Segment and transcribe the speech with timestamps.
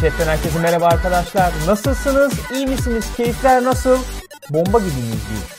[0.00, 1.52] Chatten herkese merhaba arkadaşlar.
[1.66, 2.32] Nasılsınız?
[2.54, 3.16] İyi misiniz?
[3.16, 3.98] Keyifler nasıl?
[4.50, 5.58] Bomba gibi miyiz biz?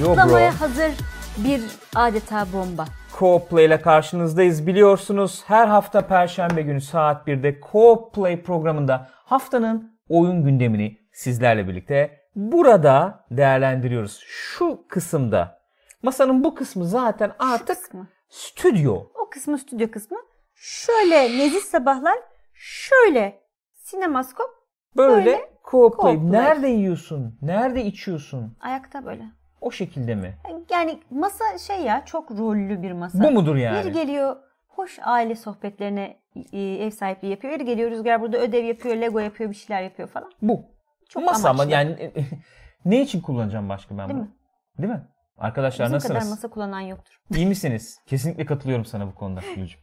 [0.00, 0.14] Yo bro.
[0.14, 0.90] Patlamaya hazır
[1.36, 1.62] bir
[1.94, 2.84] adeta bomba.
[3.18, 4.66] Co-Play ile karşınızdayız.
[4.66, 13.24] Biliyorsunuz her hafta Perşembe günü saat 1'de Co-Play programında haftanın oyun gündemini sizlerle birlikte burada
[13.30, 14.20] değerlendiriyoruz.
[14.26, 15.60] Şu kısımda
[16.02, 18.08] masanın bu kısmı zaten artık kısmı.
[18.28, 18.94] stüdyo.
[18.94, 20.18] O kısmı stüdyo kısmı.
[20.54, 22.18] Şöyle nezih sabahlar,
[22.64, 23.40] şöyle
[23.72, 24.50] sinemaskop,
[24.96, 25.50] Böyle, Böyle.
[25.64, 26.32] Co-Play.
[26.32, 27.38] Nerede yiyorsun?
[27.42, 28.56] Nerede içiyorsun?
[28.60, 29.24] ayakta böyle.
[29.60, 30.38] O şekilde mi?
[30.70, 33.22] Yani masa şey ya çok rollü bir masa.
[33.24, 33.84] Bu mudur yani?
[33.84, 34.36] Biri geliyor
[34.68, 36.16] hoş aile sohbetlerine
[36.52, 37.54] e, ev sahipliği yapıyor.
[37.54, 40.30] Biri geliyor Rüzgar burada ödev yapıyor, Lego yapıyor, bir şeyler yapıyor falan.
[40.42, 40.64] Bu.
[41.08, 41.72] Çok Masa ama amaçlı.
[41.72, 42.12] yani
[42.84, 44.26] ne için kullanacağım başka ben Değil bunu?
[44.26, 44.34] mi?
[44.78, 45.08] Değil mi?
[45.38, 46.30] Arkadaşlar Bizim kadar nasılsınız?
[46.30, 47.20] masa kullanan yoktur.
[47.36, 47.98] İyi misiniz?
[48.06, 49.80] Kesinlikle katılıyorum sana bu konuda Gülcüm.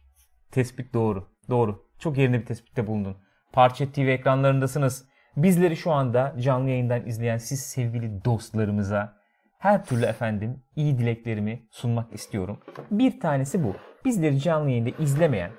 [0.50, 1.28] Tespit doğru.
[1.48, 1.87] Doğru.
[1.98, 3.16] Çok yerinde bir tespitte bulundun.
[3.52, 5.08] Parça TV ekranlarındasınız.
[5.36, 9.18] Bizleri şu anda canlı yayından izleyen siz sevgili dostlarımıza
[9.58, 12.58] her türlü efendim iyi dileklerimi sunmak istiyorum.
[12.90, 13.76] Bir tanesi bu.
[14.04, 15.50] Bizleri canlı yayında izlemeyen,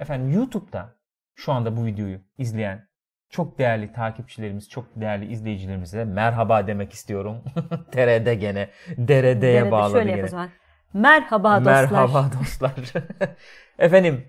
[0.00, 0.94] efendim YouTube'da
[1.34, 2.88] şu anda bu videoyu izleyen
[3.30, 7.36] çok değerli takipçilerimiz, çok değerli izleyicilerimize merhaba demek istiyorum.
[7.92, 10.48] TR'de gene, DRD'ye Derede bağladı şöyle gene.
[10.94, 11.90] Merhaba dostlar.
[11.90, 12.72] Merhaba dostlar.
[13.78, 14.24] Efendim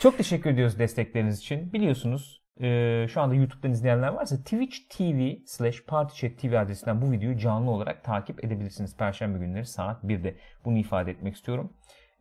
[0.00, 1.72] çok teşekkür ediyoruz destekleriniz için.
[1.72, 7.38] Biliyorsunuz e, şu anda YouTube'dan izleyenler varsa Twitch TV slash PartyChat TV adresinden bu videoyu
[7.38, 8.96] canlı olarak takip edebilirsiniz.
[8.96, 10.36] Perşembe günleri saat 1'de.
[10.64, 11.72] Bunu ifade etmek istiyorum.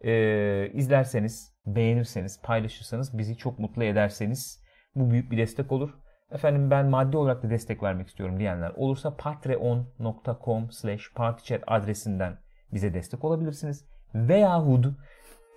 [0.01, 4.63] E, izlerseniz, beğenirseniz, paylaşırsanız, bizi çok mutlu ederseniz
[4.95, 5.89] bu büyük bir destek olur.
[6.31, 12.37] Efendim ben maddi olarak da destek vermek istiyorum diyenler olursa patreon.com slash partychat adresinden
[12.73, 13.85] bize destek olabilirsiniz.
[14.15, 14.85] Veyahut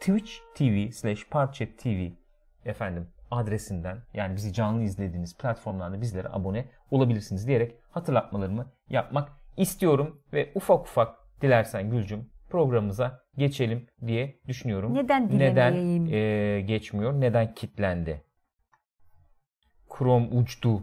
[0.02, 2.10] Twitch TV slash partychat TV
[2.64, 10.52] efendim adresinden yani bizi canlı izlediğiniz platformlarda bizlere abone olabilirsiniz diyerek hatırlatmalarımı yapmak istiyorum ve
[10.54, 14.94] ufak ufak dilersen Gülcüm programımıza geçelim diye düşünüyorum.
[14.94, 15.74] Neden Neden
[16.06, 17.12] eee, geçmiyor?
[17.12, 18.24] Neden kitlendi?
[19.98, 20.82] Chrome uçtu.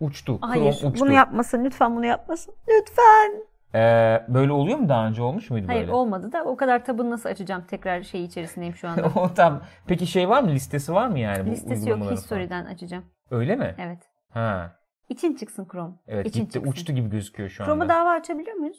[0.00, 0.38] Uçtu.
[0.40, 1.04] Hayır Chrome uçtu.
[1.04, 2.54] bunu yapmasın lütfen bunu yapmasın.
[2.68, 3.44] Lütfen.
[3.74, 5.92] Ee, böyle oluyor mu daha önce olmuş muydu Hayır böyle?
[5.92, 9.02] olmadı da o kadar tabını nasıl açacağım tekrar şey içerisindeyim şu anda.
[9.20, 9.60] o tam.
[9.86, 10.50] Peki şey var mı?
[10.50, 12.16] Listesi var mı yani bu Listesi yok uygulamaların falan?
[12.16, 13.04] history'den açacağım.
[13.30, 13.74] Öyle mi?
[13.78, 13.98] Evet.
[14.30, 14.76] Ha.
[15.08, 15.94] İçin çıksın Chrome.
[16.08, 16.70] Evet İçin gitti çıksın.
[16.70, 17.94] uçtu gibi gözüküyor şu Chrome'a anda.
[17.94, 18.78] dava açabiliyor muyuz?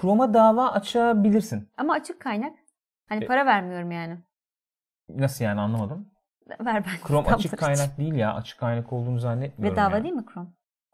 [0.00, 1.68] Chrome'a dava açabilirsin.
[1.76, 2.52] Ama açık kaynak.
[3.08, 4.18] Hani E- para vermiyorum yani.
[5.08, 6.08] Nasıl yani anlamadım.
[6.64, 7.08] Ver ben.
[7.08, 8.34] Chrome açık kaynak değil ya.
[8.34, 9.76] Açık kaynak olduğunu zannetmiyorum.
[9.76, 10.02] Bedava yani.
[10.04, 10.48] değil mi Chrome?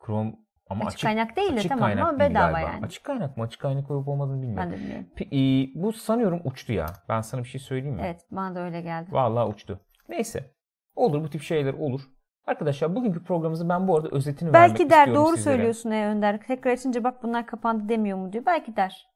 [0.06, 0.32] Chrome
[0.70, 2.70] ama Açık açık, kaynak değil de açık tamam kaynak ama değil bedava galiba.
[2.70, 2.86] yani.
[2.86, 3.44] Açık kaynak mı?
[3.44, 4.70] Açık kaynak olup olmadığını bilmiyorum.
[4.70, 5.06] Ben de bilmiyorum.
[5.16, 6.86] Pe- e, bu sanıyorum uçtu ya.
[7.08, 8.02] Ben sana bir şey söyleyeyim mi?
[8.04, 9.08] Evet bana da öyle geldi.
[9.12, 9.80] Vallahi uçtu.
[10.08, 10.50] Neyse.
[10.96, 12.00] Olur bu tip şeyler olur.
[12.46, 15.54] Arkadaşlar bugünkü programımızı ben bu arada özetini vermek Belki der istiyorum doğru sizlere.
[15.56, 16.40] söylüyorsun ey Önder.
[16.46, 18.46] Tekrar açınca bak bunlar kapandı demiyor mu diyor.
[18.46, 19.06] Belki der.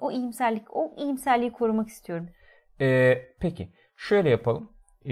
[0.00, 2.28] O iyimserlik, o iyimserliği korumak istiyorum.
[2.80, 4.72] Ee, peki şöyle yapalım.
[5.04, 5.08] Ee,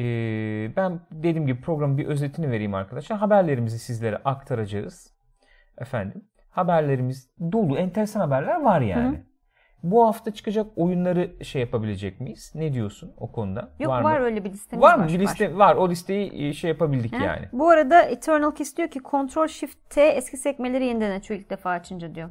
[0.77, 3.19] ben dediğim gibi programın bir özetini vereyim arkadaşlar.
[3.19, 5.18] Haberlerimizi sizlere aktaracağız.
[5.79, 7.77] Efendim haberlerimiz dolu.
[7.79, 9.23] Enteresan haberler var yani.
[9.83, 12.53] Bu hafta çıkacak oyunları şey yapabilecek miyiz?
[12.55, 13.69] Ne diyorsun o konuda?
[13.79, 14.25] Yok var, mı?
[14.25, 15.05] öyle bir listemiz Var var.
[15.05, 15.09] mı?
[15.09, 15.75] Bir liste var.
[15.77, 17.25] O listeyi e, şey yapabildik He?
[17.25, 17.49] yani.
[17.53, 21.71] Bu arada Eternal Kiss diyor ki Ctrl Shift T eski sekmeleri yeniden açıyor ilk defa
[21.71, 22.31] açınca diyor.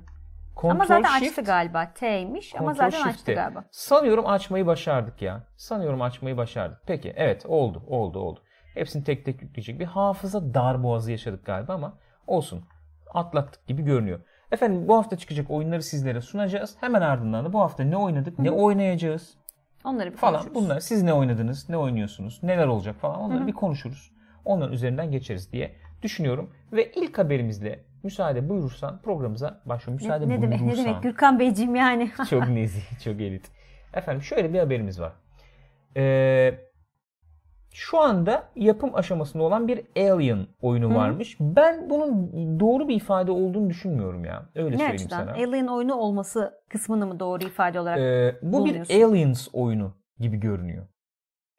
[0.63, 1.93] ama Control zaten Shift, açtı galiba.
[1.95, 3.33] T'ymiş ama zaten açtı Shift'te.
[3.33, 3.63] galiba.
[3.71, 5.43] Sanıyorum açmayı başardık ya.
[5.57, 6.79] Sanıyorum açmayı başardık.
[6.87, 8.39] Peki evet oldu oldu oldu.
[8.73, 9.79] Hepsini tek tek yükleyecek.
[9.79, 11.93] Bir hafıza darboğazı yaşadık galiba ama
[12.27, 12.63] olsun.
[13.17, 14.19] Atlattık gibi görünüyor.
[14.51, 16.75] Efendim bu hafta çıkacak oyunları sizlere sunacağız.
[16.79, 19.37] Hemen ardından da bu hafta ne oynadık, ne oynayacağız
[19.83, 20.33] Onları bir falan.
[20.41, 20.55] konuşuruz.
[20.63, 24.11] Bunlar siz ne oynadınız, ne oynuyorsunuz, neler olacak falan onları bir konuşuruz.
[24.45, 26.49] Onların üzerinden geçeriz diye düşünüyorum.
[26.71, 29.99] Ve ilk haberimizle müsaade buyurursan programımıza başlıyor.
[30.01, 30.85] Müsaade Ne, ne demek ne buyurursan.
[30.85, 32.11] demek Gürkan Beyciğim yani.
[32.29, 33.51] Çok nezih, çok elit.
[33.93, 35.13] Efendim şöyle bir haberimiz var.
[35.97, 36.59] Ee,
[37.79, 41.37] şu anda yapım aşamasında olan bir Alien oyunu varmış.
[41.39, 42.29] Ben bunun
[42.59, 44.45] doğru bir ifade olduğunu düşünmüyorum ya.
[44.55, 45.25] Öyle ne söyleyeyim açıdan?
[45.25, 45.31] sana.
[45.31, 47.99] Alien oyunu olması kısmını mı doğru ifade olarak?
[47.99, 49.03] Ee, bu bir?
[49.05, 50.87] Aliens oyunu gibi görünüyor.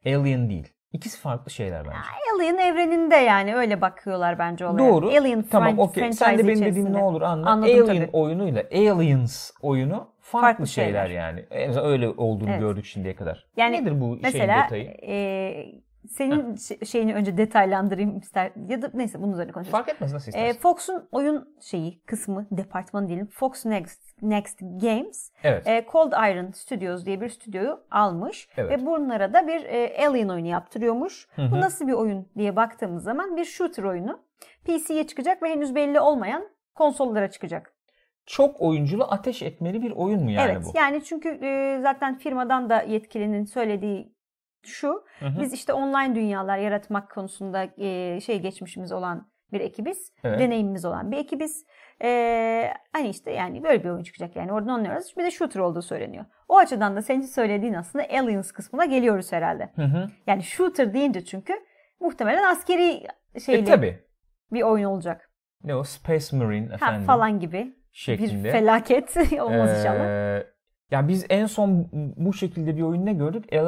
[0.05, 0.67] Alien değil.
[0.93, 1.97] İkisi farklı şeyler bence.
[2.35, 4.89] Alien evreninde yani öyle bakıyorlar bence olaya.
[4.89, 5.07] Doğru.
[5.07, 6.93] Alien tamam franchise Sen de benim içerisinde.
[6.93, 7.49] ne olur anla.
[7.49, 8.09] Anladım Alien tabii.
[8.17, 11.21] oyunuyla Aliens oyunu farklı, Farklı şeyler şeyler.
[11.21, 11.45] yani.
[11.51, 12.59] En azından öyle olduğunu Evet.
[12.59, 13.45] gördük şimdiye kadar.
[13.57, 14.83] Yani Nedir bu şeyin Mesela detayı?
[15.07, 15.65] e,
[16.07, 19.71] senin şey- şeyini önce detaylandırayım ister ya da neyse bunun üzerine konuşalım.
[19.77, 20.61] Fark etmez nasıl Ee, istersen.
[20.61, 25.67] Fox'un oyun şeyi kısmı departmanı diyelim Fox Next Next Games evet.
[25.67, 28.71] e, Cold Iron Studios diye bir stüdyoyu almış Evet.
[28.71, 31.27] ve bunlara da bir e, Alien oyunu yaptırıyormuş.
[31.35, 31.51] Hı hı.
[31.51, 34.19] Bu nasıl bir oyun diye baktığımız zaman bir shooter oyunu.
[34.65, 37.73] PC'ye çıkacak ve henüz belli olmayan konsollara çıkacak.
[38.25, 40.77] Çok oyunculu ateş etmeli bir oyun mu yani evet bu?
[40.77, 44.13] yani çünkü e, zaten firmadan da yetkilinin söylediği
[44.63, 45.03] şu.
[45.19, 45.41] Hı hı.
[45.41, 50.13] Biz işte online dünyalar yaratmak konusunda e, şey geçmişimiz olan bir ekibiz.
[50.23, 50.39] Evet.
[50.39, 51.65] Deneyimimiz olan bir ekibiz.
[52.03, 55.13] E, hani işte yani böyle bir oyun çıkacak yani oradan anlıyoruz.
[55.17, 56.25] Bir de shooter olduğu söyleniyor.
[56.47, 59.69] O açıdan da senin söylediğin aslında Aliens kısmına geliyoruz herhalde.
[59.75, 60.09] Hı hı.
[60.27, 61.53] Yani shooter deyince çünkü
[61.99, 63.99] muhtemelen askeri E şeyli tabi.
[64.51, 65.31] bir oyun olacak.
[65.63, 68.43] Ne o Space Marine Ha, efendim falan gibi şeklinde.
[68.43, 70.43] bir felaket olmaz inşallah.
[70.91, 71.87] Ya biz en son
[72.17, 73.45] bu şekilde bir oyun ne gördük?
[73.53, 73.59] E,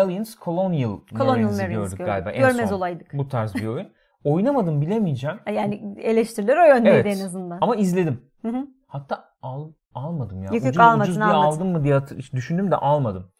[0.00, 2.06] Aliens Colonial, Colonial Marines'i Marines gördük gördük.
[2.06, 2.30] galiba.
[2.30, 2.76] en Görmez son.
[2.76, 3.10] olaydık.
[3.12, 3.88] Bu tarz bir oyun.
[4.24, 7.20] Oynamadım bilemeyeceğim Yani eleştiriler o yöndeydi Evet.
[7.20, 7.58] en azından.
[7.60, 8.20] ama izledim.
[8.42, 8.66] Hı hı.
[8.86, 10.48] Hatta al, almadım ya.
[10.52, 11.46] Yok, ucuz, almadın, ucuz diye almadın.
[11.56, 12.00] aldım mı diye
[12.34, 13.32] düşündüm de almadım.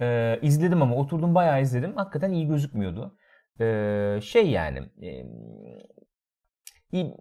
[0.00, 1.96] Ee, izledim ama oturdum bayağı izledim.
[1.96, 3.16] Hakikaten iyi gözükmüyordu.
[3.60, 5.10] Ee, şey yani e,
[6.92, 7.14] iyi,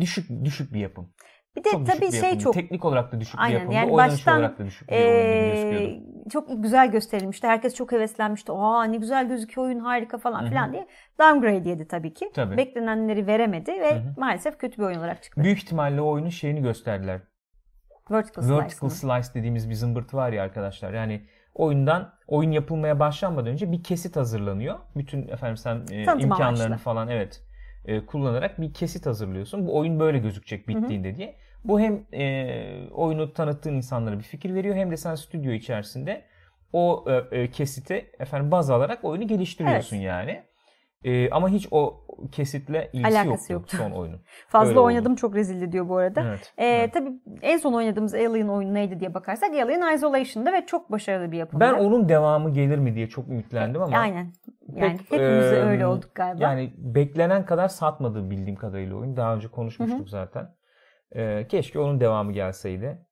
[0.00, 1.12] düşük düşük bir yapım.
[1.56, 2.42] Bir de Çok tabii şey yapımdı.
[2.42, 3.74] çok Teknik olarak da düşük Aynen, bir yapımdı.
[3.74, 4.94] yani baştan, olarak da düşük bir.
[4.94, 6.00] Ee,
[6.32, 7.46] çok güzel gösterilmişti.
[7.46, 8.52] Herkes çok heveslenmişti.
[8.52, 10.48] Aa ne güzel gözüküyor oyun harika falan Hı hı.
[10.48, 10.86] filan diye.
[11.20, 12.30] Downgrade yedi tabii ki.
[12.34, 12.56] Tabii.
[12.56, 14.14] Beklenenleri veremedi ve Hı hı.
[14.16, 15.42] maalesef kötü bir oyun olarak çıktı.
[15.44, 17.20] Büyük ihtimalle o oyunun şeyini gösterdiler.
[18.10, 18.90] Vertical, Slice Vertical mı?
[18.90, 20.92] Slice dediğimiz bir zımbırtı var ya arkadaşlar.
[20.92, 24.78] Yani oyundan oyun yapılmaya başlanmadan önce bir kesit hazırlanıyor.
[24.96, 26.84] Bütün efendim sen e, Tanıtım imkanlarını amaçlı.
[26.84, 27.42] falan evet
[27.84, 29.66] e, kullanarak bir kesit hazırlıyorsun.
[29.66, 31.36] Bu oyun böyle gözükecek bittiğinde diye.
[31.68, 36.24] Bu hem e, oyunu tanıttığın insanlara bir fikir veriyor hem de sen stüdyo içerisinde
[36.72, 40.42] o e, e, kesiti efendim baz alarak oyunu geliştiriyorsun yani.
[41.04, 43.76] E, ama hiç o kesitle ilgisi Alakası yoktu, yoktu.
[43.76, 44.20] son oyunun.
[44.48, 44.86] Fazla Öyle oldu.
[44.86, 46.24] oynadım çok rezildi diyor bu arada.
[46.28, 46.52] Evet.
[46.58, 46.92] Ee, evet.
[46.92, 47.10] Tabii
[47.42, 51.60] en son oynadığımız Alien oyunu neydi diye bakarsak Alien Isolation'da ve çok başarılı bir yapımdı.
[51.64, 54.32] Ben onun devamı gelir mi diye çok ümitlendim ama Aynen.
[54.74, 56.42] Yani Pek, hepimiz eee, öyle olduk galiba.
[56.42, 59.16] Yani beklenen kadar satmadı bildiğim kadarıyla oyun.
[59.16, 60.55] Daha önce konuşmuştuk zaten.
[61.14, 63.06] Ee, keşke onun devamı gelseydi.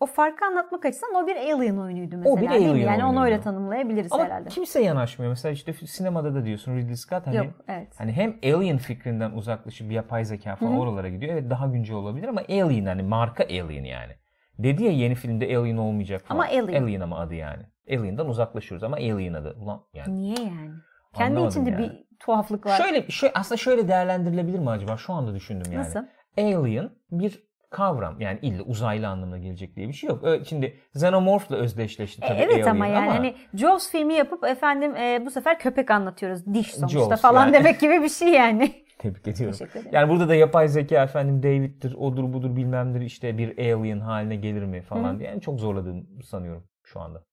[0.00, 2.34] O farkı anlatmak açısından o bir Alien oyunuydu mesela.
[2.34, 2.48] O bir?
[2.48, 4.48] Alien Yani onu öyle tanımlayabiliriz ama herhalde.
[4.48, 5.30] kimse yanaşmıyor.
[5.30, 7.94] Mesela işte sinemada da diyorsun Ridley Scott hani Yok evet.
[7.98, 10.78] hani hem Alien fikrinden uzaklaşıp yapay zeka falan Hı hı.
[10.80, 11.32] oralara gidiyor.
[11.32, 14.12] Evet daha güncel olabilir ama Alien hani marka Alien yani.
[14.58, 16.40] Dedi ya yeni filmde Alien olmayacak falan.
[16.40, 16.82] Ama Alien.
[16.82, 17.62] Alien ama adı yani.
[17.90, 19.56] Alien'dan uzaklaşıyoruz ama Alien adı.
[19.60, 20.16] Ulan yani.
[20.16, 20.70] Niye yani?
[21.14, 21.82] Kendi Anlamadım içinde yani.
[21.82, 22.76] bir tuhaflık var.
[22.76, 24.96] Şöyle, şöyle aslında şöyle değerlendirilebilir mi acaba?
[24.96, 25.80] Şu anda düşündüm yani.
[25.80, 26.00] Nasıl?
[26.38, 28.20] Alien bir kavram.
[28.20, 30.24] Yani illa uzaylı anlamına gelecek diye bir şey yok.
[30.48, 35.26] Şimdi Xenomorph'la özdeşleşti E, tabii evet Alien ama yani hani Jaws filmi yapıp efendim e,
[35.26, 36.54] bu sefer köpek anlatıyoruz.
[36.54, 37.52] Diş sonuçta Jaws falan yani.
[37.52, 38.84] demek gibi bir şey yani.
[38.98, 39.58] Tebrik ediyorum.
[39.58, 39.90] Teşekkür ederim.
[39.94, 44.62] Yani burada da yapay zeka efendim David'tir, odur budur bilmemdir işte bir alien haline gelir
[44.62, 45.30] mi falan diye.
[45.30, 47.24] Yani çok zorladığım sanıyorum şu anda.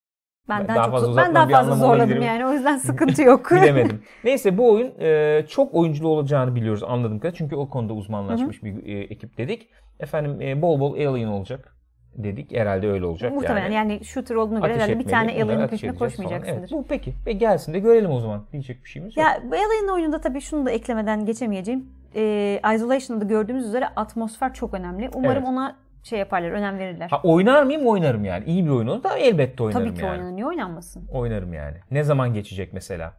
[0.48, 3.50] Ben, Ben daha, çok fazla ben daha bir fazla zorladım yani o yüzden sıkıntı yok.
[3.50, 4.02] Bilemedim.
[4.24, 7.38] Neyse bu oyun e, çok oyunculu olacağını biliyoruz anladığım kadarıyla.
[7.38, 9.68] Çünkü o konuda uzmanlaşmış bir e, ekip dedik.
[10.00, 11.76] Efendim e, bol bol alien olacak
[12.16, 12.52] dedik.
[12.52, 13.92] Herhalde öyle olacak Muhtemelen yani.
[13.92, 16.60] yani, shooter olduğuna göre Ateş herhalde bir etmeli, tane bunları Alien'ın peşine koşmayacaksındır.
[16.60, 17.14] Evet, bu peki.
[17.26, 18.44] Ve gelsin de görelim o zaman.
[18.52, 19.26] Diyecek bir şeyimiz yok.
[19.26, 21.86] Ya bu Alien oyununda tabii şunu da eklemeden geçemeyeceğim.
[22.14, 25.10] Ee, Isolation'da gördüğümüz üzere atmosfer çok önemli.
[25.14, 25.48] Umarım Evet.
[25.48, 27.08] ona şey yaparlar, önem verirler.
[27.10, 27.86] Ha, oynar mıyım?
[27.86, 28.44] Oynarım yani.
[28.44, 30.12] İyi bir oyun olur da elbette oynarım tabii ki yani.
[30.18, 30.36] oynanır.
[30.36, 31.08] Niye oynanmasın?
[31.12, 31.76] Oynarım yani.
[31.90, 33.14] Ne zaman geçecek mesela?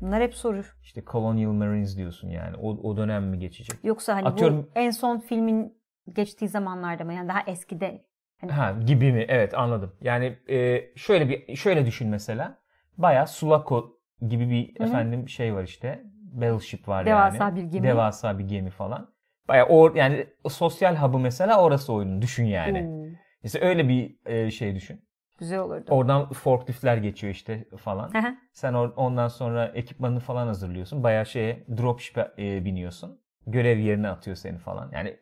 [0.00, 0.62] Bunlar hep soru.
[0.82, 2.56] İşte Colonial Marines diyorsun yani.
[2.56, 3.78] O, o dönem mi geçecek?
[3.84, 5.78] Yoksa hani Atıyorum- bu en son filmin
[6.12, 7.12] geçtiği zamanlarda mı?
[7.14, 8.04] Yani daha eskide.
[8.40, 9.24] Hani Ha gibi mi?
[9.28, 9.92] Evet anladım.
[10.00, 12.58] Yani e, şöyle bir şöyle düşün mesela.
[12.98, 14.88] Bayağı Sulaco gibi bir Hı hı.
[14.88, 16.02] efendim şey var işte.
[16.32, 17.56] Battleship var Devasa yani.
[17.56, 17.86] bir gemi.
[17.86, 19.08] Devasa bir gemi falan.
[19.48, 22.86] Bayağı o yani sosyal hub'ı mesela orası oyunun düşün yani.
[22.88, 23.04] Oo,
[23.42, 25.00] Mesela öyle bir e, şey düşün.
[25.38, 25.84] güzel olurdu.
[25.90, 28.10] Oradan forkliftler geçiyor işte falan.
[28.52, 31.02] Sen or- ondan sonra ekipmanını falan hazırlıyorsun.
[31.02, 33.20] Bayağı şeye dropship'e e, biniyorsun.
[33.46, 34.90] Görev yerine atıyor seni falan.
[34.92, 35.16] Yani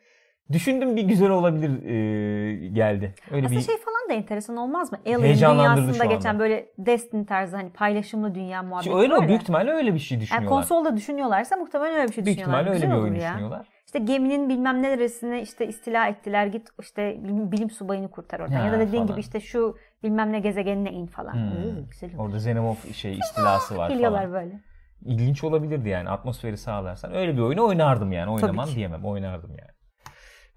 [0.52, 3.14] düşündüm bir güzel olabilir e, geldi.
[3.30, 4.98] Öyle Aslında bir şey falan da enteresan olmaz mı?
[5.06, 9.70] Alien dünyasında geçen böyle Destiny tarzı hani paylaşımlı dünya muhabbeti Şimdi öyle o büyük ihtimalle
[9.70, 10.48] öyle bir şey Yani düşünüyorlar.
[10.48, 12.60] konsolda düşünüyorlarsa muhtemelen öyle bir şey büyük düşünüyorlar.
[12.60, 13.20] ihtimalle öyle bir oyun ya.
[13.30, 13.68] düşünüyorlar.
[13.94, 18.56] İşte geminin bilmem neresine işte istila ettiler git işte bilim, bilim subayını kurtar oradan.
[18.56, 19.06] Ha, ya da dediğin falan.
[19.06, 21.32] gibi işte şu bilmem ne gezegenine in falan.
[21.32, 21.87] Hmm.
[21.90, 22.11] Güzel.
[22.18, 24.32] Orada Xenomorph şey istilası var Geliyorlar falan.
[24.32, 24.61] böyle.
[25.04, 27.14] İlginç olabilirdi yani atmosferi sağlarsan.
[27.14, 28.30] Öyle bir oyunu oynardım yani.
[28.30, 29.04] Oynamam diyemem.
[29.04, 29.70] Oynardım yani.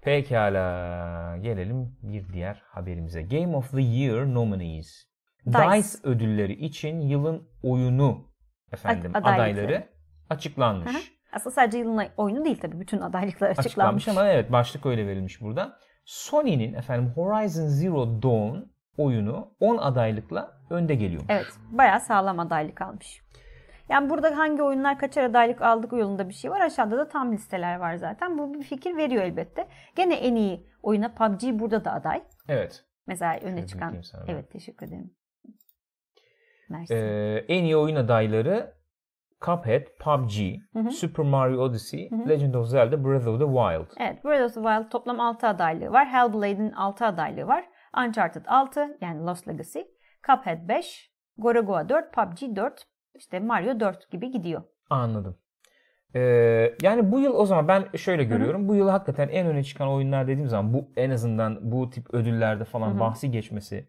[0.02, 1.36] Pekala.
[1.36, 3.22] Gelelim bir diğer haberimize.
[3.22, 5.06] Game of the Year nominees.
[5.46, 5.58] Dice.
[5.58, 8.28] DICE ödülleri için yılın oyunu
[8.72, 9.34] efendim adaylıkları.
[9.34, 9.88] adayları
[10.30, 10.94] açıklanmış.
[10.94, 11.15] Hı hı.
[11.32, 12.80] Aslında sadece yılın oyunu değil tabii.
[12.80, 13.66] Bütün adaylıklar açıklanmış.
[13.66, 15.78] açıklanmış ama evet başlık öyle verilmiş burada.
[16.04, 18.58] Sony'nin efendim Horizon Zero Dawn
[18.98, 21.22] oyunu 10 adaylıkla önde geliyor.
[21.28, 21.46] Evet.
[21.70, 23.22] Bayağı sağlam adaylık almış.
[23.88, 26.60] Yani burada hangi oyunlar kaçar adaylık aldık yolunda bir şey var.
[26.60, 28.38] Aşağıda da tam listeler var zaten.
[28.38, 29.68] Bu bir fikir veriyor elbette.
[29.96, 32.22] Gene en iyi oyuna PUBG burada da aday.
[32.48, 32.84] Evet.
[33.06, 34.02] Mesela öne Şöyle çıkan.
[34.28, 35.10] Evet teşekkür ederim.
[36.68, 36.94] Mersi.
[36.94, 38.75] Ee, en iyi oyun adayları
[39.40, 40.90] Cuphead, PUBG, Hı hı.
[40.90, 42.28] Super Mario Odyssey, Hı hı.
[42.28, 44.00] Legend of Zelda, Breath of the Wild.
[44.00, 46.06] Evet, Breath of the Wild toplam 6 adaylığı var.
[46.08, 47.64] Hellblade'in 6 adaylığı var.
[48.06, 49.78] Uncharted 6 yani Lost Legacy.
[50.26, 54.62] Cuphead 5, Gorogoa 4, PUBG 4, işte Mario 4 gibi gidiyor.
[54.90, 55.36] Anladım.
[56.14, 58.68] Ee, yani bu yıl o zaman ben şöyle görüyorum.
[58.68, 62.64] Bu yıl hakikaten en öne çıkan oyunlar dediğim zaman bu en azından bu tip ödüllerde
[62.64, 63.00] falan Hı hı.
[63.00, 63.88] bahsi geçmesi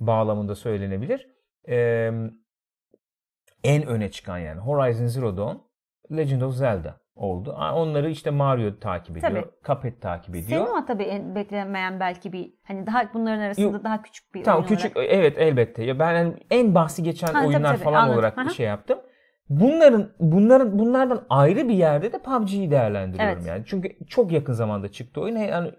[0.00, 1.28] bağlamında söylenebilir.
[1.68, 2.10] Ee,
[3.64, 5.56] en öne çıkan yani Horizon Zero Dawn,
[6.16, 7.52] Legend of Zelda oldu.
[7.74, 9.32] Onları işte Mario takip ediyor.
[9.32, 9.50] Tabii.
[9.66, 10.48] Cuphead takip ediyor.
[10.60, 13.84] Senin ama tabii en beklemeyen belki bir hani daha bunların arasında Yok.
[13.84, 15.10] daha küçük bir Tamam oyun küçük olarak.
[15.12, 15.84] evet elbette.
[15.84, 18.14] Ya ben hani en bahsi geçen Ha, oyunlar tabii, falan anladım.
[18.18, 18.50] olarak Hı hı.
[18.50, 18.98] şey yaptım.
[19.48, 23.46] Bunların bunların bunlardan ayrı bir yerde de PUBG'yi değerlendiriyorum Evet.
[23.48, 23.62] yani.
[23.66, 25.36] Çünkü çok yakın zamanda çıktı oyun.
[25.36, 25.70] Yani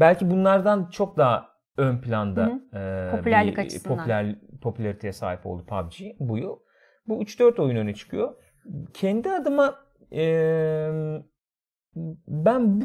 [0.00, 3.96] belki bunlardan çok daha ön planda e, Popülerlik bir açısından.
[3.96, 6.56] popüler popülariteye sahip oldu PUBG bu yıl.
[7.06, 8.34] Bu 3-4 oyun öne çıkıyor.
[8.94, 9.78] Kendi adıma
[10.12, 10.22] e,
[12.28, 12.84] ben bu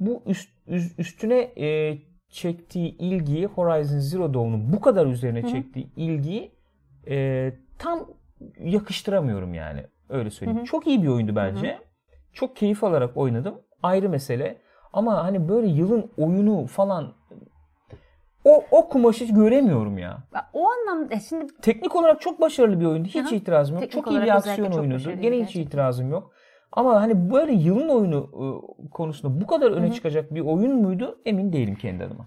[0.00, 5.50] bu üst, üst- üstüne e, çektiği ilgiyi Horizon Zero Dawn'un bu kadar üzerine Hı hı.
[5.50, 6.52] çektiği ilgiyi
[7.08, 8.08] e, tam
[8.58, 9.86] yakıştıramıyorum yani.
[10.08, 10.58] Öyle söyleyeyim.
[10.58, 10.66] Hı hı.
[10.66, 11.78] Çok iyi bir oyundu bence.
[12.32, 13.54] Çok keyif alarak oynadım.
[13.82, 14.58] Ayrı mesele.
[14.92, 17.14] Ama hani böyle yılın oyunu falan
[18.44, 20.18] o o kumaşı göremiyorum ya.
[20.52, 23.08] O anlamda şimdi Teknik olarak çok başarılı bir oyundu.
[23.08, 23.34] Hiç hı.
[23.34, 23.82] itirazım yok.
[23.82, 25.62] Teknik çok iyi bir aksiyon başarılıydı Gene hiç gerçekten.
[25.62, 26.32] itirazım yok.
[26.72, 28.44] Ama hani böyle yılın oyunu e,
[28.90, 29.94] konusunda bu kadar öne Hı hı.
[29.94, 32.26] çıkacak bir oyun muydu emin değilim kendi adıma.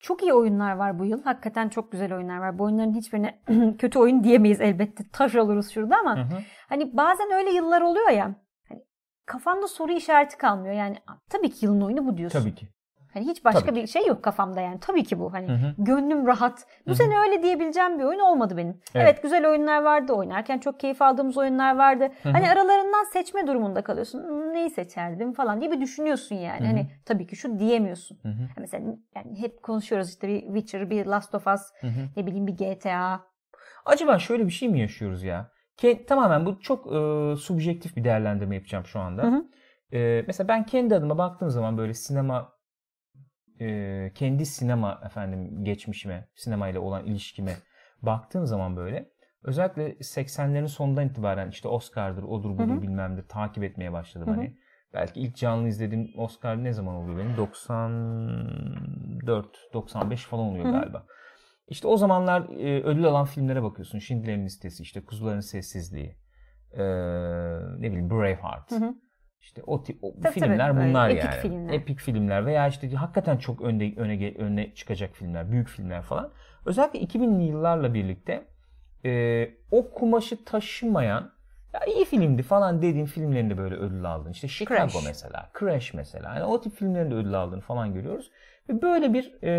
[0.00, 1.22] çok iyi oyunlar var bu yıl.
[1.22, 2.58] Hakikaten çok güzel oyunlar var.
[2.58, 3.40] Bu oyunların hiçbirine
[3.78, 5.04] kötü oyun diyemeyiz elbette.
[5.12, 6.38] Taş oluruz şurada ama Hı hı.
[6.68, 8.34] hani bazen öyle yıllar oluyor ya.
[8.68, 8.84] Hani
[9.26, 10.74] kafanda soru işareti kalmıyor.
[10.74, 10.96] Yani
[11.30, 12.38] tabii ki yılın oyunu bu diyorsun.
[12.40, 12.68] Tabii ki.
[13.14, 14.80] Hani hiç başka Tabii bir şey yok kafamda yani.
[14.80, 15.32] Tabii ki bu.
[15.32, 15.74] Hani Hı hı.
[15.78, 16.66] gönlüm rahat.
[16.86, 16.96] Bu Hı hı.
[16.98, 18.80] sene öyle diyebileceğim bir oyun olmadı benim.
[18.94, 19.04] Evet.
[19.06, 19.22] Evet.
[19.22, 20.12] güzel oyunlar vardı.
[20.12, 22.08] Oynarken çok keyif aldığımız oyunlar vardı.
[22.22, 22.32] Hı hı.
[22.32, 24.18] Hani aralarından seçme durumunda kalıyorsun.
[24.28, 26.60] Hmm, Neyi seçerdim falan diye bir düşünüyorsun yani.
[26.60, 26.66] Hı hı.
[26.66, 28.18] Hani tabii ki şu diyemiyorsun.
[28.22, 28.42] Hı hı.
[28.58, 32.00] Mesela yani hep konuşuyoruz işte bir Witcher, bir Last of Us, Hı hı.
[32.16, 33.20] ne bileyim bir GTA.
[33.86, 35.50] Acaba şöyle bir şey mi yaşıyoruz ya?
[35.78, 39.22] Ke- tamamen bu çok e, subjektif bir değerlendirme yapacağım şu anda.
[39.22, 39.44] Hı hı.
[39.92, 42.52] E, mesela ben kendi adıma baktığım zaman böyle sinema
[43.60, 47.56] e, kendi sinema efendim geçmişime, sinemayla olan ilişkime
[48.02, 49.10] baktığım zaman böyle
[49.42, 52.82] özellikle 80'lerin sonundan itibaren işte Oscar'dır, odur budur Hı hı.
[52.82, 54.56] bilmemdir takip etmeye başladım hani.
[54.94, 57.36] Belki ilk canlı izlediğim Oscar ne zaman oluyor benim?
[57.36, 61.06] 94, 95 falan oluyor galiba.
[61.68, 63.98] İşte o zamanlar e, ödül alan filmlere bakıyorsun.
[63.98, 66.16] Schindler'in listesi, işte Kuzuların Sessizliği,
[66.72, 66.82] e,
[67.78, 68.70] ne bileyim Braveheart.
[68.70, 68.94] Hı hı.
[69.40, 71.34] İşte o tip o Tabii, filmler tabii, bunlar epik yani.
[71.34, 71.72] filmler.
[71.74, 76.32] Epik filmler veya işte hakikaten çok önde öne öne çıkacak filmler, büyük filmler falan.
[76.66, 78.44] Özellikle 2000'li yıllarla birlikte
[79.04, 81.32] e, o kumaşı taşımayan
[81.74, 84.30] ya iyi filmdi falan dediğim filmlerin de böyle ödül aldın.
[84.30, 85.06] İşte Chicago Crash.
[85.06, 86.34] mesela, Crash mesela.
[86.34, 88.30] Yani o tip filmlerin de ödül aldığını falan görüyoruz.
[88.68, 89.50] Ve böyle bir e,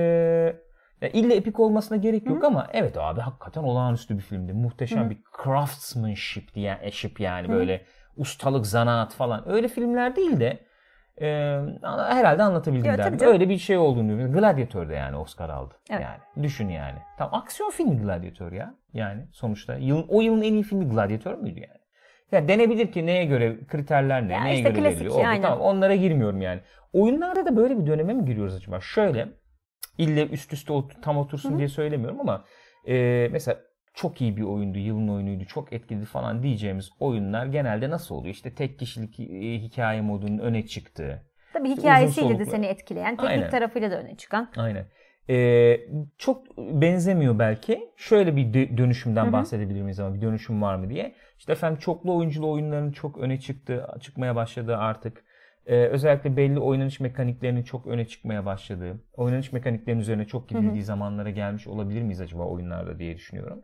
[1.01, 4.53] ya illa epik olmasına gerek yok ama evet abi hakikaten olağanüstü bir filmdi.
[4.53, 5.09] Muhteşem Hı.
[5.09, 7.51] bir craftsmanship diye eşip yani Hı.
[7.51, 7.85] böyle
[8.21, 9.49] ustalık, zanaat falan.
[9.49, 10.59] Öyle filmler değil de
[11.21, 11.27] e,
[11.83, 13.27] herhalde anlatabildim derdim.
[13.27, 14.33] Öyle bir şey olduğunu diyorum.
[14.33, 15.73] Gladiator'da yani Oscar aldı.
[15.89, 16.01] Evet.
[16.01, 16.99] Yani düşün yani.
[17.17, 18.73] Tam aksiyon filmi Gladiator ya.
[18.93, 21.81] Yani sonuçta yılın, o yılın en iyi filmi Gladiator müydü yani?
[22.31, 25.25] Ya denebilir ki neye göre kriterler ne, Ya neye işte göre klasik, veriliyor.
[25.25, 25.41] Aynen.
[25.41, 26.61] Tamam onlara girmiyorum yani.
[26.93, 28.79] Oyunlarda da böyle bir döneme mi giriyoruz acaba?
[28.81, 29.27] Şöyle
[29.97, 31.57] ille üst üste tam otursun Hı hı.
[31.57, 32.45] diye söylemiyorum ama
[32.87, 33.57] e, mesela
[33.93, 38.33] çok iyi bir oyundu, yılın oyunuydu, çok etkili falan diyeceğimiz oyunlar genelde nasıl oluyor?
[38.33, 41.21] İşte tek kişilik e, hikaye modunun öne çıktığı.
[41.53, 43.49] Tabii hikayesiyle de seni etkileyen, teknik Aynen.
[43.49, 44.49] tarafıyla da öne çıkan.
[44.57, 44.85] Aynen.
[45.29, 45.79] Ee,
[46.17, 47.89] çok benzemiyor belki.
[47.97, 49.33] Şöyle bir dö- dönüşümden Hı hı.
[49.33, 51.15] bahsedebilir miyiz ama bir dönüşüm var mı diye.
[51.39, 55.23] İşte efendim çoklu oyunculu oyunların çok öne çıktı, çıkmaya başladı artık.
[55.65, 61.29] Ee, özellikle belli oynanış mekaniklerinin çok öne çıkmaya başladığı, oynanış mekaniklerinin üzerine çok gidildiği zamanlara
[61.29, 63.61] gelmiş olabilir miyiz acaba oyunlarda diye düşünüyorum.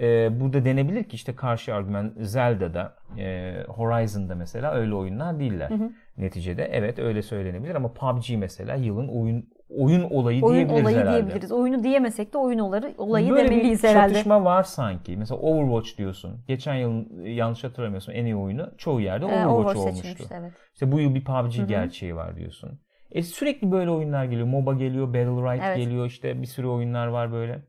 [0.00, 5.70] E, burada denebilir ki işte karşı argüman Zelda'da, e, Horizon'da mesela öyle oyunlar değiller.
[6.18, 11.12] Neticede evet öyle söylenebilir ama PUBG mesela yılın oyun oyun olayı Oyun diyebiliriz olayı herhalde.
[11.22, 11.52] diyebiliriz.
[11.52, 14.12] Oyunu diyemesek de oyun olayı, olayı Böyle demeliyiz bir herhalde.
[14.12, 15.16] çatışma var sanki.
[15.16, 16.44] Mesela Overwatch diyorsun.
[16.48, 20.24] Geçen yıl e, yanlış hatırlamıyorsun en iyi oyunu çoğu yerde Ee, Overwatch, Overwatch olmuştu.
[20.40, 20.52] evet.
[20.74, 22.80] İşte bu yıl bir PUBG gerçeği var diyorsun.
[23.12, 24.46] E sürekli böyle oyunlar geliyor.
[24.46, 25.76] MOBA geliyor, Battle Royale Evet.
[25.76, 26.06] geliyor.
[26.06, 27.62] işte bir sürü oyunlar var böyle.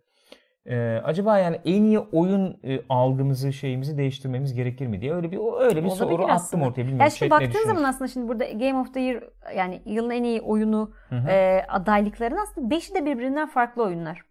[0.70, 5.38] Ee, acaba yani en iyi oyun e, algımızı şeyimizi değiştirmemiz gerekir mi diye öyle bir
[5.60, 6.66] öyle bir Olabilir soru attım aslında.
[6.66, 7.12] ortaya bilmiyorum.
[7.22, 9.24] Ya ne baktığın zaman aslında şimdi burada Game of the Year
[9.56, 11.30] yani yılın en iyi oyunu Hı hı.
[11.30, 14.22] e, adaylıkların aslında beşi de birbirinden farklı oyunlar.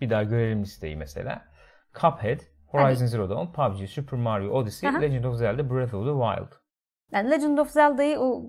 [0.00, 1.42] bir daha görelim listeyi mesela.
[2.00, 4.98] Cuphead, Horizon Zero Dawn, PUBG, Super Mario Odyssey, Aha.
[4.98, 6.61] Legend of Zelda, Breath of the Wild.
[7.12, 8.42] Yani Legend of Zelda'yı o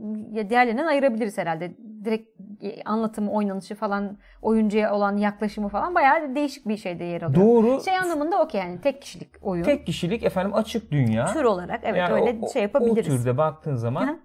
[0.50, 1.72] diğerlerinden ayırabiliriz herhalde.
[2.05, 7.41] Direkt e, anlatımı, oynanışı falan, oyuncuya olan yaklaşımı falan bayağı değişik bir şeyde yer alıyor.
[7.46, 7.82] Doğru.
[7.84, 9.63] Şey anlamında okey yani tek kişilik oyun.
[9.63, 11.25] Tek kişilik efendim açık dünya.
[11.25, 13.08] Tür olarak evet Yani öyle o- şey O yapabiliriz.
[13.08, 14.15] türde baktığın zaman Aha.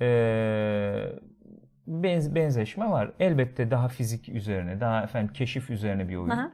[0.00, 1.12] eee,
[1.86, 3.12] benz, benzeşme var.
[3.20, 6.30] Elbette daha fizik üzerine, daha efendim keşif üzerine bir oyun.
[6.30, 6.52] Aha.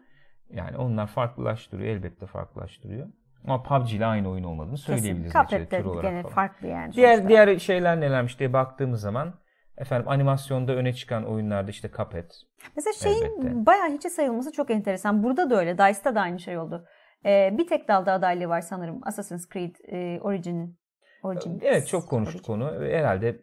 [0.51, 3.07] Yani onlar farklılaştırıyor, elbette farklılaştırıyor.
[3.45, 4.87] Ama PUBG ile aynı oyun olmadığını Kesin.
[4.95, 5.33] söyleyebiliriz.
[5.33, 6.35] Cuphead de tür olarak gene falan.
[6.35, 6.93] farklı yani.
[6.93, 7.29] Diğer sonuçta.
[7.29, 9.35] diğer şeyler nelermiş diye baktığımız zaman
[9.79, 12.31] efendim animasyonda öne çıkan oyunlarda işte Cuphead.
[12.77, 13.67] Mesela şeyin Elbette.
[13.67, 15.23] bayağı hiçe sayılması çok enteresan.
[15.23, 15.79] Burada da öyle.
[15.79, 16.85] Dice'da da aynı şey oldu.
[17.27, 19.01] Ee, bir tek dalda adaylığı var sanırım.
[19.03, 20.79] Assassin's Creed e, Origin.
[21.23, 21.63] Origins.
[21.63, 22.67] Evet çok konuştuk Origin.
[22.67, 22.85] konu.
[22.85, 23.41] Herhalde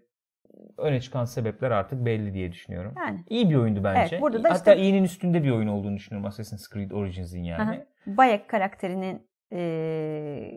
[0.78, 2.94] öne çıkan sebepler artık belli diye düşünüyorum.
[2.98, 3.24] Yani.
[3.30, 4.16] İyi bir oyundu bence.
[4.16, 7.62] Evet, burada da Hatta işte- iyinin üstünde bir oyun olduğunu düşünüyorum Assassin's Creed Origins'in yani.
[7.62, 7.76] Aha.
[8.18, 9.29] Bayek karakterinin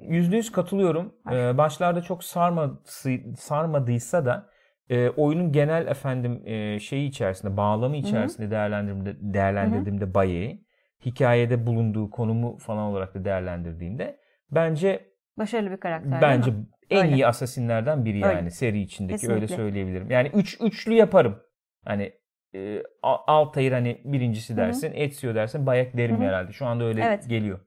[0.09, 1.15] Yüzde yüz katılıyorum.
[1.33, 4.51] Ee, başlarda çok sarması, sarmadıysa da
[4.91, 10.65] e, oyunun genel efendim e, şeyi içerisinde, bağlamı içerisinde değerlendirdiğimde, değerlendirdiğimde Bayek'i,
[11.07, 14.19] hikayede bulunduğu konumu falan olarak da değerlendirdiğimde
[14.51, 16.23] bence başarılı bir karakter.
[16.23, 16.53] bence
[16.91, 17.15] en Öyle.
[17.15, 18.35] iyi asasinlerden biri Öyle.
[18.35, 19.35] yani seri içindeki Kesinlikle.
[19.35, 20.11] öyle söyleyebilirim.
[20.11, 21.39] Yani üç üçlü yaparım.
[21.85, 22.13] Hani
[22.55, 26.25] e, Altair hani birincisi dersin, Ezio dersin, Bayek derim Hı hı.
[26.25, 26.53] herhalde.
[26.53, 27.29] Şu anda öyle Evet.
[27.29, 27.61] geliyor.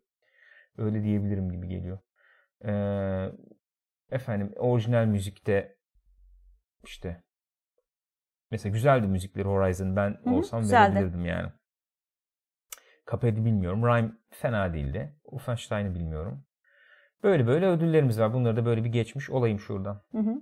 [0.77, 1.99] Öyle diyebilirim gibi geliyor.
[2.65, 3.31] Ee,
[4.11, 5.77] efendim orijinal müzikte
[6.83, 7.23] işte
[8.51, 10.95] mesela güzeldi müzikleri Horizon ben Hı hı, olsam güzeldi.
[10.95, 11.51] verebilirdim yani.
[13.11, 13.83] Cuphead'i bilmiyorum.
[13.85, 15.15] Rhyme fena değildi.
[15.23, 16.45] Wolfenstein'ı bilmiyorum.
[17.23, 18.33] Böyle böyle ödüllerimiz var.
[18.33, 20.01] Bunları da böyle bir geçmiş olayım şuradan.
[20.11, 20.41] Hı hı.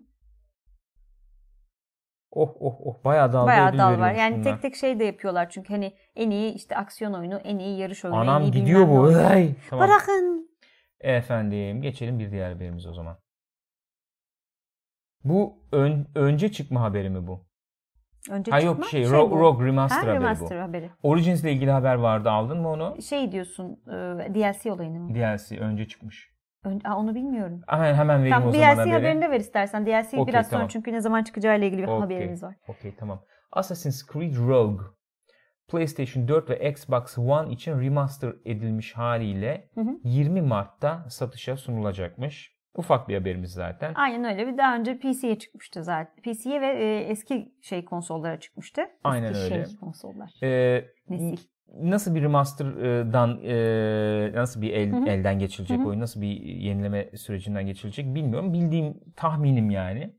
[2.35, 4.13] Oh oh oh bayağı dalga Bayağı dal var.
[4.13, 4.43] Yani bunlar.
[4.43, 8.05] tek tek şey de yapıyorlar çünkü hani en iyi işte aksiyon oyunu, en iyi yarış
[8.05, 9.11] oyunu, en Anam iyi gidiyor bu.
[9.19, 9.87] Hey, tamam.
[9.87, 10.49] Bırakın.
[10.99, 13.17] Efendim geçelim bir diğer haberimize o zaman.
[15.23, 17.45] Bu ön- önce çıkma haberi mi bu?
[18.31, 19.09] Önce ha çıkma, yok şey.
[19.09, 20.63] Rogue, Rogue Remaster Ha, haberi remaster bu.
[20.63, 20.89] haberi.
[21.03, 23.01] Origins ile ilgili haber vardı aldın mı onu?
[23.01, 23.91] Şey diyorsun e,
[24.35, 25.15] DLC olayını mı?
[25.15, 26.32] DLC önce çıkmış.
[26.65, 27.61] Ön, Aa, onu bilmiyorum.
[27.67, 28.91] Hemen hemen vereyim Tamam o zaman DLC haberi.
[28.93, 29.85] haberini de ver istersen.
[29.85, 30.67] DLC'yi Okey, biraz sonra tamam.
[30.67, 32.55] çünkü ne zaman çıkacağı ile ilgili bir Okey, haberimiz var.
[32.67, 33.21] Okey tamam.
[33.51, 34.85] Assassin's Creed Rogue
[35.67, 39.97] PlayStation 4 ve Xbox One için remaster edilmiş haliyle Hı hı.
[40.03, 42.53] 20 Mart'ta satışa sunulacakmış.
[42.75, 43.93] Ufak bir haberimiz zaten.
[43.95, 44.47] Aynen öyle.
[44.47, 46.15] Bir daha önce PC'ye çıkmıştı zaten.
[46.23, 48.81] PC'ye ve e, eski şey konsollara çıkmıştı.
[48.81, 49.65] Eski Aynen öyle.
[49.65, 50.31] Şey konsollar.
[50.43, 51.37] Ee, Nesil.
[51.81, 55.09] Nasıl bir remaster'dan e, nasıl bir el, Hı hı.
[55.09, 55.87] elden geçilecek Hı hı.
[55.87, 58.53] oyun, nasıl bir yenileme sürecinden geçilecek bilmiyorum.
[58.53, 60.13] Bildiğim tahminim yani.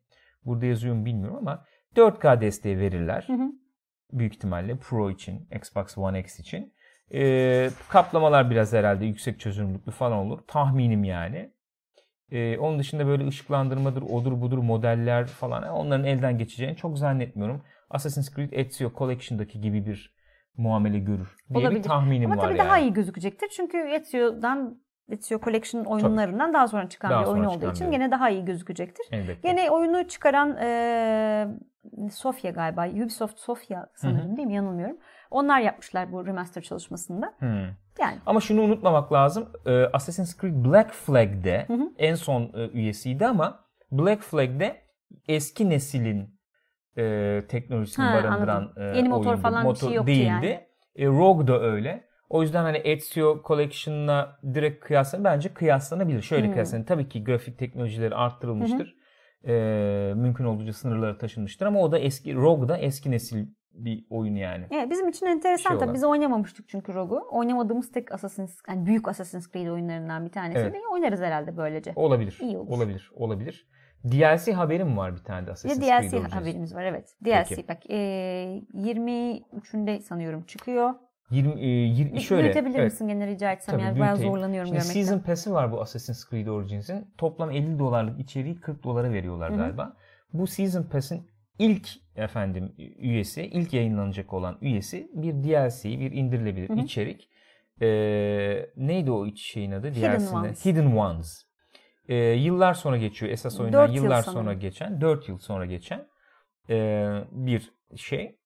[0.45, 1.65] Burada yazıyor mu bilmiyorum ama
[1.97, 3.25] 4K desteği verirler.
[3.27, 3.53] Hı hı.
[4.13, 6.73] Büyük ihtimalle Pro için, Xbox One X için.
[7.15, 10.39] Ee, kaplamalar biraz herhalde yüksek çözünürlüklü falan olur.
[10.47, 11.51] Tahminim yani.
[12.31, 17.63] Ee, onun dışında böyle ışıklandırmadır, odur budur modeller falan onların elden geçeceğini çok zannetmiyorum.
[17.91, 20.14] Assassin's Creed Ezio Collection'daki gibi bir
[20.57, 21.83] muamele görür diye bir Olabilir.
[21.83, 22.69] tahminim Ama var tabii yani.
[22.69, 23.49] daha iyi gözükecektir.
[23.49, 28.11] Çünkü Ezio'dan Ezio Collection oyunlarından daha sonra çıkan Daha bir oyun olduğu için bir gene
[28.11, 29.07] daha iyi gözükecektir.
[29.13, 29.49] Elbette.
[29.49, 31.47] Gene oyunu çıkaran e,
[32.13, 32.89] Sofia galiba.
[32.89, 34.55] Ubisoft Sofia sanırım değil mi?
[34.55, 34.97] Yanılmıyorum.
[35.31, 37.35] Onlar yapmışlar bu remaster çalışmasında.
[37.39, 37.67] Hmm.
[37.99, 39.49] Yani Ama şunu unutmamak lazım.
[39.67, 41.91] Ee, Assassin's Creed Black Flag'de Hı hı.
[41.99, 44.77] en son e, üyesiydi ama Black Flag'de
[45.29, 46.34] eski neslin
[46.99, 48.83] e, teknolojisini Ha, barındıran anladım.
[48.83, 49.43] e, Yeni motor oyundu.
[49.43, 50.11] falan bir şey değildi.
[50.27, 50.61] yani.
[50.97, 52.05] E, Rogue da öyle.
[52.31, 56.23] O yüzden hani Ezio Collection'la direkt kıyaslan bence kıyaslanabilir.
[56.23, 56.53] Şöyle Hmm.
[56.53, 56.87] kıyaslanır.
[56.87, 58.95] Tabii ki grafik teknolojileri arttırılmıştır.
[59.49, 59.53] E,
[60.17, 64.67] mümkün olduğunca sınırları taşınmıştır ama o da eski Rogue da eski nesil bir oyun yani.
[64.71, 65.85] Evet, bizim için enteresan Şey tabii.
[65.85, 65.95] olan.
[65.95, 67.23] Biz oynamamıştık çünkü Rogue'u.
[67.33, 70.59] Oynamadığımız tek Assassin's, yani büyük Assassin's Creed oyunlarından bir tanesi.
[70.59, 70.75] Evet.
[70.93, 71.93] Oynarız herhalde böylece.
[71.97, 72.39] Olabilir.
[72.43, 72.69] İyi olur.
[72.71, 73.11] Olabilir.
[73.15, 73.69] Olabilir.
[74.05, 76.33] DLC haberim var bir tane de Assassin's Creed DLC Origins.
[76.33, 77.17] haberimiz var evet.
[77.25, 77.69] DLC Peki.
[77.69, 77.95] bak e,
[78.75, 80.95] 23'ünde sanıyorum çıkıyor.
[81.31, 82.43] 20, e, 20 şöyle.
[82.43, 82.93] Büyütebilir evet.
[82.93, 83.75] misin gene rica etsem?
[83.75, 84.35] Tabii, yani bayağı büyüteyim.
[84.35, 85.03] zorlanıyorum Şimdi görmekten.
[85.03, 87.15] Season Pass'i var bu Assassin's Creed Origins'in.
[87.19, 89.59] Toplam 50 dolarlık içeriği 40 dolara veriyorlar Hı hı.
[89.59, 89.97] galiba.
[90.33, 91.27] Bu Season Pass'in
[91.59, 96.81] ilk efendim üyesi, ilk yayınlanacak olan üyesi bir DLC, bir indirilebilir Hı hı.
[96.81, 97.31] içerik.
[97.81, 99.91] Ee, neydi o şeyin adı?
[99.91, 100.37] Hidden DLC'sinde?
[100.39, 100.65] Ones.
[100.65, 101.45] Hidden Ones.
[102.09, 103.33] Ee, yıllar sonra geçiyor.
[103.33, 104.43] Esas oyundan yıl yıllar sanırım.
[104.43, 106.07] sonra geçen, 4 yıl sonra geçen
[106.71, 108.39] ee, bir şey.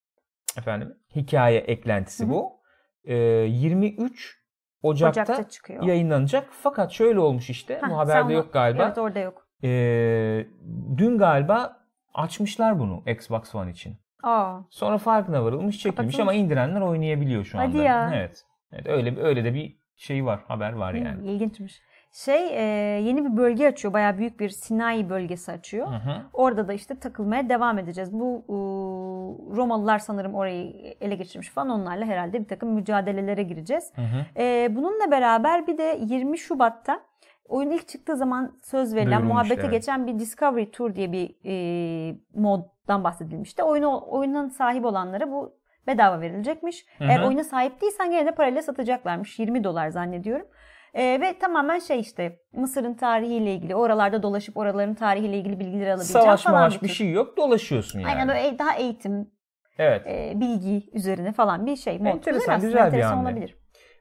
[0.59, 2.31] Efendim hikaye eklentisi Hı hı.
[2.31, 2.61] bu.
[3.05, 4.38] Ee, 23
[4.83, 5.83] Ocak'ta, Ocak'ta çıkıyor.
[5.83, 6.49] yayınlanacak.
[6.51, 7.81] Fakat şöyle olmuş işte.
[7.83, 8.85] Heh, bu haberde yok galiba.
[8.85, 9.49] Evet orada yok.
[9.64, 10.47] Ee,
[10.97, 11.77] dün galiba
[12.14, 13.97] açmışlar bunu Xbox One için.
[14.23, 14.61] Aa.
[14.71, 16.21] Sonra farkına varılmış, çekilmiş Kapatılmış.
[16.21, 17.68] ama indirenler oynayabiliyor şu anda.
[17.68, 18.11] Hadi ya.
[18.14, 18.44] Evet.
[18.73, 21.31] Evet öyle öyle de bir şey var, haber var yani.
[21.31, 21.83] ilginçmiş.
[22.12, 22.62] Şey e,
[23.01, 23.94] yeni bir bölge açıyor.
[23.94, 25.87] Bayağı büyük bir Sinai bölgesi açıyor.
[25.87, 26.23] Hı hı.
[26.33, 28.12] Orada da işte takılmaya devam edeceğiz.
[28.12, 28.57] Bu e,
[29.57, 31.68] Romalılar sanırım orayı ele geçirmiş falan.
[31.68, 33.92] Onlarla herhalde bir takım mücadelelere gireceğiz.
[33.94, 34.42] Hı hı.
[34.42, 37.01] E, bununla beraber bir de 20 Şubat'ta
[37.49, 39.71] oyun ilk çıktığı zaman söz verilen, Duyurulmuş, muhabbete evet.
[39.71, 43.62] geçen bir Discovery Tour diye bir e, moddan bahsedilmişti.
[43.62, 46.87] Oyunu, oyunun sahibi olanlara bu bedava verilecekmiş.
[46.99, 47.27] Hı Eğer hı.
[47.27, 49.38] oyuna sahip değilsen gene de parayla satacaklarmış.
[49.38, 50.47] 20 dolar zannediyorum.
[50.94, 56.24] E, ve tamamen şey işte Mısır'ın tarihiyle ilgili, oralarda dolaşıp oraların tarihiyle ilgili bilgileri alabileceğin
[56.24, 58.11] Savaş falan mavaş bir bir şey yok, dolaşıyorsun yani.
[58.11, 59.31] Aynen öyle daha eğitim,
[59.79, 60.07] Evet.
[60.07, 61.98] e, bilgi üzerine falan bir şey.
[61.98, 62.07] Mod.
[62.07, 63.31] Enteresan, aslında, güzel bir enteresan hamle.
[63.31, 63.57] olabilir.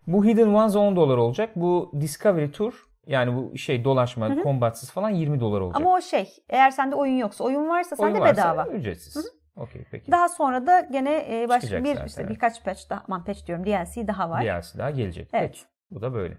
[0.08, 1.50] Bu Hidden Ones 10 dolar olacak.
[1.56, 4.44] Bu Discovery Tour yani bu şey dolaşma, Hı hı.
[4.44, 5.82] kombatsız falan 20 dolar olacak.
[5.82, 8.68] Ama o şey eğer sende oyun yoksa oyun varsa Oyun sende varsa bedava.
[8.68, 9.38] ücretsiz.
[9.56, 10.12] Okey peki.
[10.12, 12.32] Daha sonra da gene e, başka Çıkacak bir zaten, işte evet.
[12.32, 14.44] birkaç patch daha aman patch diyorum DLC daha var.
[14.44, 15.30] DLC daha gelecek.
[15.34, 15.52] Evet.
[15.52, 15.66] Peki.
[15.92, 16.38] Bu da böyle.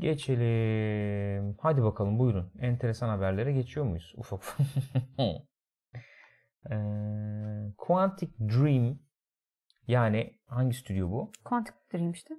[0.00, 1.56] Geçelim.
[1.60, 2.52] Hadi bakalım buyurun.
[2.60, 4.14] Enteresan haberlere geçiyor muyuz?
[4.16, 4.66] Ufak ufak.
[6.70, 6.74] Ee,
[7.78, 8.98] Quantic Dream
[9.88, 11.32] yani hangi stüdyo bu?
[11.44, 12.34] Quantic Dream işte.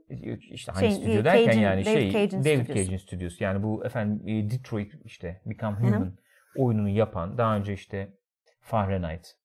[0.52, 2.68] İşte hangi Şey, stüdyo derken Cage'in- yani David şey Cage'in David.
[2.68, 3.44] Cage'in stüdyosu.
[3.44, 5.78] Yani bu efendim e, Detroit işte Become.
[5.78, 6.18] Human
[6.56, 8.14] oyununu yapan daha önce işte
[8.62, 9.36] Fahrenheit,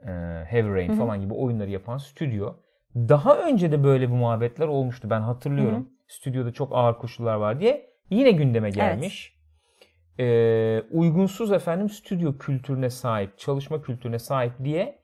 [0.00, 0.10] e,
[0.46, 0.96] Heavy Rain Hı hı.
[0.96, 2.54] falan gibi oyunları yapan stüdyo.
[2.94, 5.10] Daha önce de böyle bu muhabbetler olmuştu.
[5.10, 5.90] Ben hatırlıyorum.
[6.08, 7.90] Stüdyoda çok ağır koşullar var diye.
[8.10, 9.36] Yine gündeme gelmiş.
[10.18, 14.98] E, uygunsuz efendim stüdyo kültürüne sahip, çalışma kültürüne sahip diye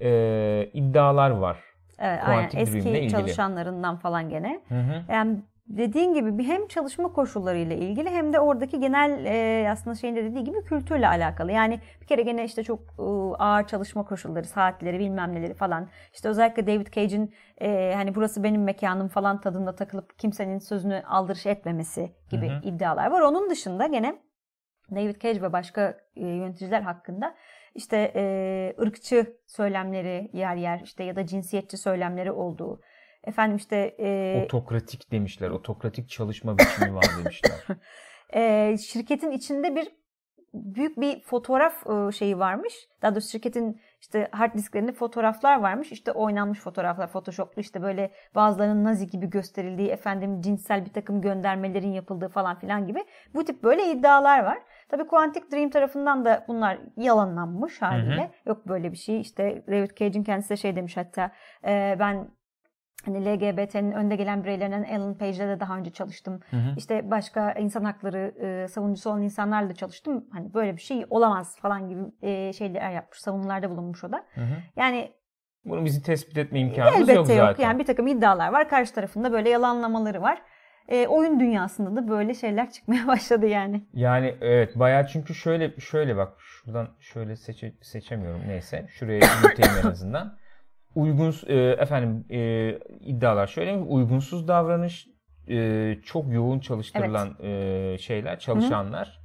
[0.00, 1.58] e, iddialar var.
[1.98, 2.48] Evet, aynen.
[2.50, 3.10] Quantic Dream'le Eski ilgili.
[3.10, 4.60] çalışanlarından falan gene.
[4.68, 5.04] Hı hı.
[5.12, 10.24] Yani dediğin gibi hem çalışma koşullarıyla ilgili hem de oradaki genel e, aslında şeyin de
[10.24, 11.52] dediği gibi kültürle alakalı.
[11.52, 13.02] Yani bir kere gene işte çok e,
[13.38, 15.88] ağır çalışma koşulları, saatleri bilmem neleri falan.
[16.14, 21.46] İşte özellikle David Cage'in e, hani burası benim mekanım falan tadında takılıp kimsenin sözünü aldırış
[21.46, 22.60] etmemesi gibi Hı hı.
[22.62, 23.20] iddialar var.
[23.20, 24.18] Onun dışında gene
[24.90, 27.34] David Cage ve başka e, yöneticiler hakkında
[27.74, 32.80] işte e, ırkçı söylemleri yer yer işte ya da cinsiyetçi söylemleri olduğu.
[33.26, 35.50] Efendim işte e, Otokratik demişler.
[35.50, 37.66] Otokratik çalışma biçimi var demişler.
[38.34, 39.88] e, şirketin içinde bir
[40.54, 42.74] büyük bir fotoğraf e, şeyi varmış.
[43.02, 45.92] Daha doğrusu şirketin işte hard disklerinde fotoğraflar varmış.
[45.92, 51.92] İşte oynanmış fotoğraflar, photoshoplu işte böyle bazılarının nazi gibi gösterildiği, efendim cinsel bir takım göndermelerin
[51.92, 53.04] yapıldığı falan filan gibi.
[53.34, 54.58] Bu tip böyle iddialar var.
[54.88, 58.30] Tabii Quantic Dream tarafından da bunlar yalanlanmış haliyle.
[58.46, 59.20] Yok böyle bir şey.
[59.20, 61.32] İşte David Cage'in kendisi de şey demiş hatta
[61.64, 62.28] e, ben
[63.04, 66.40] hani LGBT'nin önde gelen bireylerinden Ellen Page'le de daha önce çalıştım.
[66.50, 66.74] Hı hı.
[66.76, 70.24] İşte başka insan hakları e, savunucusu olan insanlarla da çalıştım.
[70.32, 73.18] Hani böyle bir şey olamaz falan gibi e, şeyler yapmış.
[73.18, 74.24] Savunularda bulunmuş o da.
[74.34, 74.54] Hı hı.
[74.76, 75.12] Yani
[75.64, 77.38] Bunu bizi tespit etme imkanımız elbette yok yok.
[77.48, 77.64] zaten.
[77.64, 78.68] Yani bir takım iddialar var.
[78.68, 80.42] Karşı tarafında böyle yalanlamaları var.
[80.88, 83.86] E, oyun dünyasında da böyle şeyler çıkmaya başladı yani.
[83.92, 88.86] Yani evet bayağı çünkü şöyle şöyle bak şuradan şöyle seçe, seçemiyorum neyse.
[88.88, 90.36] Şuraya yürüteyim en azından.
[90.96, 95.08] Uyguns e, efendim e, iddialar şöyle uygunsuz davranış
[95.48, 99.20] e, çok yoğun çalıştırılan e, şeyler çalışanlar.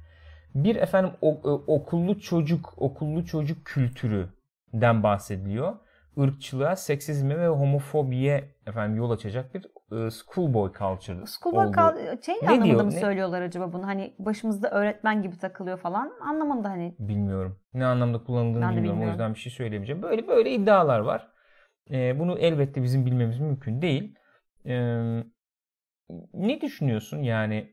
[0.54, 5.72] Bir efendim o- e, okullu çocuk okullu çocuk kültürüden bahsediliyor.
[6.16, 9.64] Irkçılığa, seksizme ve homofobiye efendim yol açacak bir
[10.06, 11.26] e, schoolboy culture.
[11.26, 13.86] Schoolboy kal- şey Ne anlamında diyor, mı ne- söylüyorlar acaba bunu?
[13.86, 16.12] Hani başımızda öğretmen gibi takılıyor falan.
[16.28, 16.94] Anlamında hani.
[16.98, 17.58] Bilmiyorum.
[17.74, 18.82] Ne anlamda kullanıldığını de bilmiyorum.
[18.82, 19.10] O bilmiyorum.
[19.10, 20.02] yüzden bir şey söyleyemeyeceğim.
[20.02, 21.31] Böyle böyle iddialar var.
[21.90, 24.14] Ee, bunu elbette bizim bilmemiz mümkün değil.
[24.66, 25.22] Ee,
[26.34, 27.72] ne düşünüyorsun yani?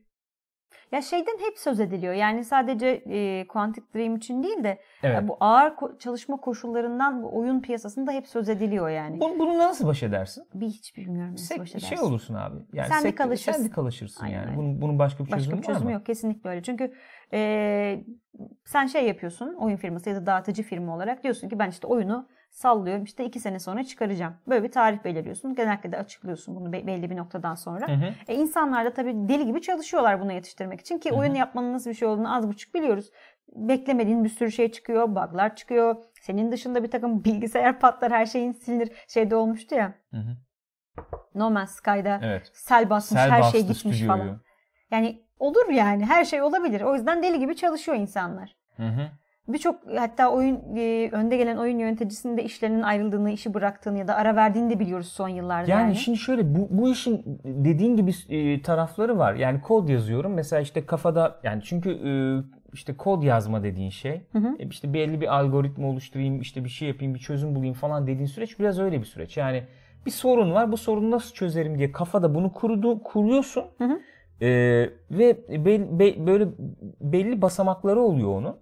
[0.92, 2.14] Ya şeyden hep söz ediliyor.
[2.14, 5.28] Yani sadece e, Quantic Dream için değil de Evet.
[5.28, 9.20] bu ağır ko- çalışma koşullarından bu oyun piyasasında hep söz ediliyor yani.
[9.20, 10.44] Bunu, bunu nasıl baş edersin?
[10.54, 12.06] Bir hiç bilmiyorum nasıl Sek- baş şey edersin.
[12.06, 12.56] olursun abi.
[12.72, 13.52] Yani Sendikalaşırsın.
[13.52, 14.56] Sendikalaşırsın Aynen yani.
[14.56, 15.92] Bunun, bunun başka bir Başka çözümü bir çözümü var mı?
[15.92, 16.06] yok.
[16.06, 16.62] Kesinlikle öyle.
[16.62, 16.92] Çünkü
[17.32, 18.04] e,
[18.64, 22.28] sen şey yapıyorsun oyun firması ya da dağıtıcı firma olarak diyorsun ki ben işte oyunu
[22.50, 24.34] sallıyorum işte iki sene sonra çıkaracağım.
[24.48, 25.54] Böyle bir tarih belirliyorsun.
[25.54, 27.88] Genellikle de açıklıyorsun bunu belli bir noktadan sonra.
[27.88, 28.14] Hı hı.
[28.28, 31.94] E, insanlar da tabii deli gibi çalışıyorlar bunu yetiştirmek için ki oyun yapmanın nasıl bir
[31.94, 33.10] şey olduğunu az buçuk biliyoruz.
[33.56, 35.96] Beklemediğin bir sürü şey çıkıyor, bug'lar çıkıyor.
[36.20, 38.92] Senin dışında bir takım bilgisayar patlar, her şeyin silinir.
[39.08, 39.94] Şeyde olmuştu ya.
[40.10, 40.36] Hı hı.
[41.34, 42.50] No Man's Sky'da Evet.
[42.54, 44.06] sel basmış, Sel her şey gitmiş stüdyoyu.
[44.06, 44.40] falan.
[44.90, 46.80] Yani olur yani her şey olabilir.
[46.80, 48.56] O yüzden deli gibi çalışıyor insanlar.
[48.76, 49.08] Hı hı.
[49.48, 54.14] Birçok hatta oyun e, önde gelen oyun yöneticisinin de işlerinin ayrıldığını, işi bıraktığını ya da
[54.14, 55.70] ara verdiğini de biliyoruz son yıllarda.
[55.70, 59.34] Yani, Yani, şimdi şöyle bu, bu işin dediğin gibi e, tarafları var.
[59.34, 60.34] Yani kod yazıyorum.
[60.34, 62.12] Mesela işte kafada yani çünkü e,
[62.72, 64.56] işte kod yazma dediğin şey Hı hı.
[64.58, 68.26] e, işte belli bir algoritma oluşturayım, işte bir şey yapayım, bir çözüm bulayım falan dediğin
[68.26, 69.36] süreç biraz öyle bir süreç.
[69.36, 69.62] Yani
[70.06, 70.72] bir sorun var.
[70.72, 73.64] Bu sorunu nasıl çözerim diye kafada bunu kurdu, kuruyorsun.
[73.78, 74.00] Hı hı.
[74.42, 74.48] E,
[75.10, 76.48] ve be- be- böyle
[77.00, 78.56] belli basamakları oluyor onun.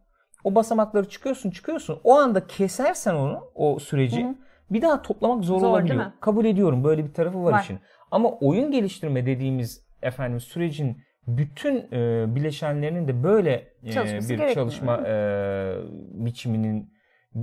[0.44, 2.01] O basamakları çıkıyorsun, çıkıyorsun.
[2.05, 4.35] O anda kesersen onu, o süreci Hı hı.
[4.70, 6.05] bir daha toplamak zor, Zor, olabiliyor.
[6.20, 6.85] Kabul ediyorum.
[6.85, 7.61] Böyle bir tarafı var, Var.
[7.62, 7.79] işin.
[8.11, 10.96] Ama oyun geliştirme dediğimiz efendim sürecin
[11.27, 15.74] bütün e, bileşenlerinin de böyle e, Çalışması bir gerekmiyor, çalışma e,
[16.12, 16.92] biçiminin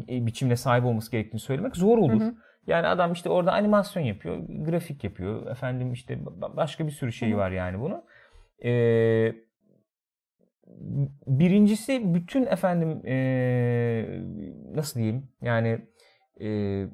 [0.09, 2.21] e, biçimine sahip olması gerektiğini söylemek zor olur.
[2.21, 2.33] Hı hı.
[2.67, 5.47] Yani adam işte orada animasyon yapıyor, grafik yapıyor.
[5.51, 8.03] Efendim işte ba- başka bir sürü şey var yani bunun.
[8.63, 9.35] Ee,
[11.27, 14.21] birincisi bütün efendim ee,
[14.73, 15.79] nasıl diyeyim yani
[16.41, 16.85] ee,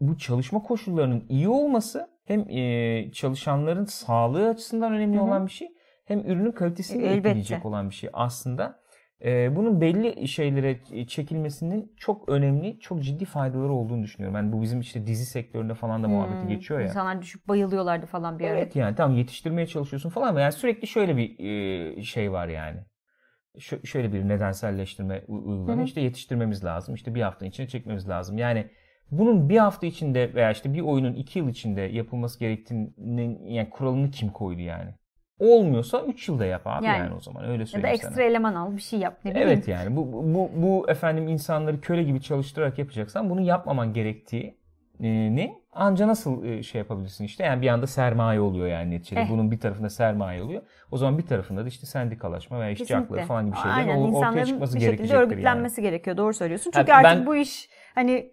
[0.00, 5.24] bu çalışma koşullarının iyi olması hem ee, çalışanların sağlığı açısından önemli Hı hı.
[5.24, 5.68] olan bir şey
[6.04, 7.18] hem ürünün kalitesini de Elbette.
[7.28, 8.83] etkileyecek olan bir şey aslında.
[9.24, 14.36] Ee, bunun belli şeylere çekilmesinin çok önemli, çok ciddi faydaları olduğunu düşünüyorum.
[14.36, 16.86] Yani bu bizim işte dizi sektöründe falan da muhabbeti Hmm, geçiyor ya.
[16.86, 18.58] İnsanlar düşüp bayılıyorlardı falan bir ara.
[18.58, 21.38] Evet yani tamam yetiştirmeye çalışıyorsun falan ama yani sürekli şöyle bir
[21.98, 22.80] e, şey var yani.
[23.56, 25.86] Şö- şöyle bir nedenselleştirme uygulanıyor.
[25.86, 26.94] İşte yetiştirmemiz lazım.
[26.94, 28.38] İşte bir hafta içinde çekmemiz lazım.
[28.38, 28.66] Yani
[29.10, 34.10] bunun bir hafta içinde veya işte bir oyunun iki yıl içinde yapılması gerektiğinin yani kuralını
[34.10, 34.94] kim koydu yani?
[35.38, 37.14] Olmuyorsa 3 yılda yap abi yani, Yani.
[37.14, 38.22] o zaman öyle Ya da söyleyeyim ekstra sana.
[38.24, 39.48] eleman al bir şey yap ne bileyim.
[39.48, 46.08] Evet yani bu, bu, bu efendim insanları köle gibi çalıştırarak yapacaksan bunu yapmaman gerektiğini anca
[46.08, 49.20] nasıl e, şey yapabilirsin işte yani bir anda sermaye oluyor yani neticede.
[49.20, 49.30] Eh.
[49.30, 50.62] Bunun bir tarafında sermaye oluyor.
[50.90, 54.00] O zaman bir tarafında da işte sendikalaşma veya işçi hakları falan gibi şeylerin Aynen or-
[54.02, 55.24] ortaya insanların çıkması bir şekilde gerekecektir yani.
[55.32, 56.16] örgütlenmesi gerekiyor.
[56.16, 56.70] Doğru söylüyorsun.
[56.74, 58.30] Çünkü artık ben- bu iş hani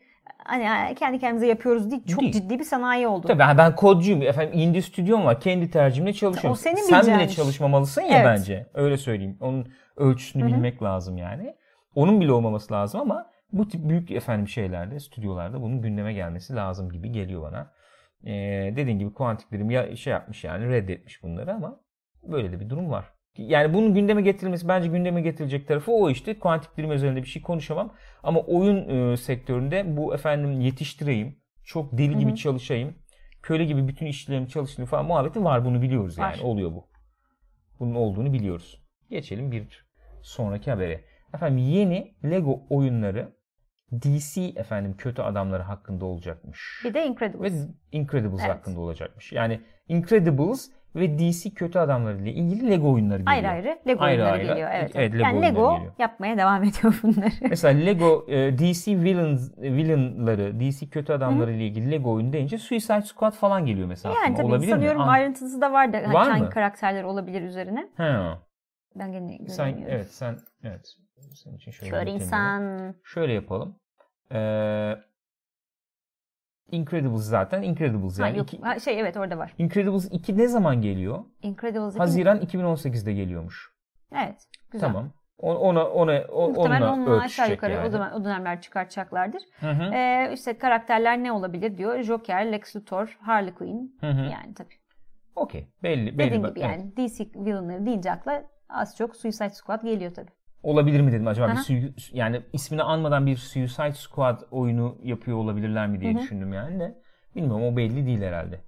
[0.60, 2.06] hani kendi kendimize yapıyoruz değil.
[2.06, 2.34] Çok Değil.
[2.34, 3.28] ciddi bir sanayi oldu.
[3.28, 4.22] Tabii ben, ben kodcuyum.
[4.22, 5.40] Efendim indie stüdyom var.
[5.40, 6.52] Kendi tercihimle çalışıyorum.
[6.52, 7.36] O senin Sen bile iş.
[7.36, 8.26] çalışmamalısın ya Evet.
[8.26, 8.68] bence.
[8.74, 9.38] Öyle söyleyeyim.
[9.42, 10.52] Onun ölçüsünü Hı hı.
[10.52, 11.56] bilmek lazım yani.
[11.96, 16.92] Onun bile olmaması lazım ama bu tip büyük efendim şeylerde, stüdyolarda bunun gündeme gelmesi lazım
[16.92, 17.72] gibi geliyor bana.
[18.26, 21.80] Ee, dediğin gibi kuantik birim ya şey yapmış yani reddetmiş bunları ama
[22.24, 23.06] böyle de bir durum var.
[23.38, 26.40] Yani bunun gündeme getirilmesi bence gündeme getirilecek tarafı o işte.
[26.40, 27.94] Kuantik birim üzerinde bir şey konuşamam.
[28.24, 32.38] Ama oyun e, sektöründe bu efendim yetiştireyim, çok deli gibi Hı hı.
[32.38, 32.96] çalışayım,
[33.42, 35.66] köle gibi bütün işlerimi çalıştırayım falan muhabbeti var.
[35.66, 36.34] Bunu biliyoruz yani.
[36.34, 36.44] Var.
[36.44, 36.88] Oluyor bu.
[37.80, 38.82] Bunun olduğunu biliyoruz.
[39.10, 39.86] Geçelim bir
[40.22, 41.04] sonraki habere.
[41.34, 43.32] Efendim yeni Lego oyunları
[43.92, 46.82] DC efendim kötü adamları hakkında olacakmış.
[46.86, 47.54] Bir de Incredibles.
[47.54, 48.50] Ve Incredibles Evet.
[48.50, 49.32] hakkında olacakmış.
[49.32, 53.36] Yani Incredibles ve DC kötü adamları ile ilgili Lego oyunları geliyor.
[53.38, 54.48] Ayrı ayrı Lego Ayrı oyunları ayrı.
[54.48, 54.70] geliyor.
[54.74, 54.92] Evet.
[54.96, 55.94] Evet, Lego yani Lego geliyor.
[56.00, 57.32] yapmaya devam ediyor bunları.
[57.50, 63.02] Mesela Lego e, DC villains, villainları, DC kötü adamları ile ilgili Lego oyunu deyince Suicide
[63.02, 64.16] Squad falan geliyor mesela.
[64.26, 64.72] yani tabii Olabilir mi?
[64.72, 66.50] sanıyorum An- ayrıntısı da var da Var hangi mı?
[66.50, 67.90] karakterler olabilir üzerine.
[67.98, 68.40] Ha.
[68.96, 70.86] Ben gene Sen evet sen evet.
[71.44, 72.96] Senin için şöyle, Kör insan.
[73.04, 73.76] Şöyle yapalım.
[74.32, 74.94] Ee,
[76.72, 78.38] Incredibles zaten Incredibles Ha, yani.
[78.38, 78.54] yok.
[78.54, 79.54] iki- Ha, şey evet orada var.
[79.58, 81.20] Incredibles 2 ne zaman geliyor?
[81.42, 81.98] Incredibles 2.
[81.98, 83.72] Haziran 2018'de geliyormuş.
[84.16, 84.48] Evet.
[84.72, 84.88] Güzel.
[84.88, 85.10] Tamam.
[85.38, 87.88] Ona ona o- Muhtemelen onunla onunla aşağı yukarı yani.
[87.88, 89.42] o zaman o dönemler çıkartacaklardır.
[89.60, 89.94] Hı hı.
[89.94, 92.02] Ee, işte karakterler ne olabilir diyor.
[92.04, 93.98] Joker, Lex Luthor, Harley Quinn.
[94.00, 94.22] Hı hı.
[94.22, 94.74] Yani tabii.
[95.36, 95.68] Okey.
[95.84, 96.18] Belli belli.
[96.18, 96.72] Dediğim gibi evet.
[96.72, 100.32] yani DC villainları deyince akla az çok Suicide Squad geliyor tabii.
[100.64, 101.62] Olabilir mi dedim acaba bir Aha.
[101.64, 106.22] sui- yani ismini anmadan bir Suicide Squad oyunu yapıyor olabilirler mi diye Hı hı.
[106.22, 106.96] düşündüm yani de.
[107.36, 108.60] Bilmiyorum o belli değil herhalde.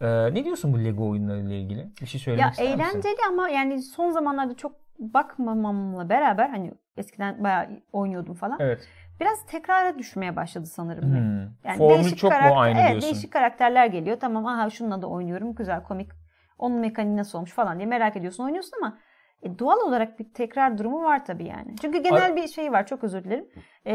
[0.00, 1.88] Ee, ne diyorsun bu Lego oyunlarıyla ilgili?
[2.02, 2.80] Bir şey söylemek Ya ister misin?
[2.80, 8.56] eğlenceli ama yani son zamanlarda çok bakmamamla beraber hani eskiden bayağı oynuyordum falan.
[8.60, 8.88] Evet.
[9.20, 11.04] Biraz tekrara düşmeye başladı sanırım.
[11.04, 11.40] Hmm.
[11.64, 13.10] Yani Formül değişik çok mu karakter- aynı evet, diyorsun?
[13.10, 14.16] değişik karakterler geliyor.
[14.20, 15.54] Tamam aha şununla da oynuyorum.
[15.54, 16.10] Güzel komik.
[16.58, 18.44] Onun mekaniği nasıl olmuş falan diye merak ediyorsun.
[18.44, 18.98] Oynuyorsun ama
[19.44, 21.76] e, doğal olarak bir tekrar durumu var tabii yani.
[21.80, 22.86] Çünkü genel bir şey var.
[22.86, 23.48] Çok özür dilerim.
[23.84, 23.94] E,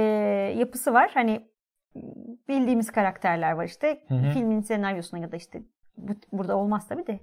[0.57, 1.11] yapısı var.
[1.13, 1.49] Hani
[2.47, 4.01] bildiğimiz karakterler var işte.
[4.07, 4.31] Hı hı.
[4.31, 5.61] Filmin senaryosuna ya da işte
[5.97, 7.19] bu, burada olmaz tabii de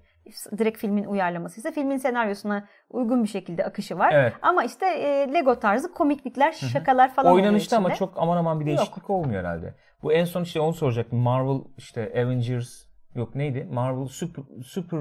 [0.59, 4.13] direkt filmin uyarlamasıysa filmin senaryosuna uygun bir şekilde akışı var.
[4.13, 4.33] Evet.
[4.43, 9.11] Ama işte e, Lego tarzı komiklikler, şakalar falan Oynanışta ama çok aman aman bir değişiklik
[9.11, 9.75] olmuyor herhalde.
[10.03, 11.19] Bu en son işte onu soracaktım.
[11.19, 13.69] Marvel işte Avengers yok neydi?
[13.71, 15.01] Marvel Super Super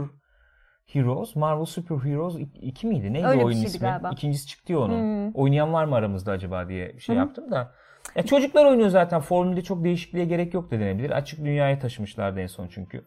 [0.96, 3.14] Heroes, Marvel Super Heroes 2 miydi?
[3.14, 3.80] Neydi Öyle oyunun ismi?
[3.80, 4.10] galiba.
[4.14, 5.00] İkincisi çıktı ya onun.
[5.00, 5.32] Hmm.
[5.36, 7.20] Oynayan var mı aramızda acaba diye şey hı.
[7.20, 7.72] yaptım da.
[8.16, 9.22] Ya çocuklar oynuyor zaten.
[9.22, 11.10] Formülde çok değişikliğe gerek yok da denebilir.
[11.10, 13.06] Açık dünyaya taşımışlardı en son çünkü.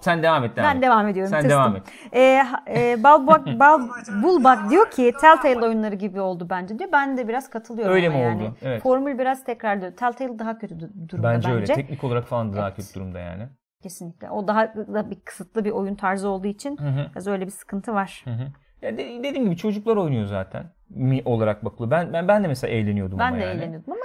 [0.00, 0.56] Sen devam et.
[0.56, 0.82] Devam Ben et.
[0.82, 1.30] devam ediyorum.
[1.30, 1.82] Sen devam et.
[2.14, 3.80] E, ha- e, Balbak, Bal,
[4.22, 6.92] Bulbak diyor ki Telltale oyunları gibi oldu bence diyor.
[6.92, 8.42] Ben de biraz katılıyorum Öyle mi yani.
[8.42, 8.56] oldu?
[8.62, 8.82] Evet.
[8.82, 9.92] Formül biraz tekrarlıyor.
[9.96, 11.54] Telltale daha kötü du- durumda Bence, bence.
[11.54, 11.74] öyle.
[11.74, 12.76] Teknik olarak falan da daha Evet.
[12.76, 13.48] kötü durumda yani.
[13.82, 14.30] Kesinlikle.
[14.30, 17.06] O daha da bir kısıtlı bir oyun tarzı olduğu için Hı hı.
[17.12, 18.22] biraz öyle bir sıkıntı var.
[18.24, 18.48] Hı hı.
[18.82, 21.90] Ya de- dediğim gibi çocuklar oynuyor zaten mi olarak bakılıyor.
[21.90, 23.60] Ben ben, ben de mesela eğleniyordum Ben ama de yani.
[23.60, 24.02] eğleniyordum ama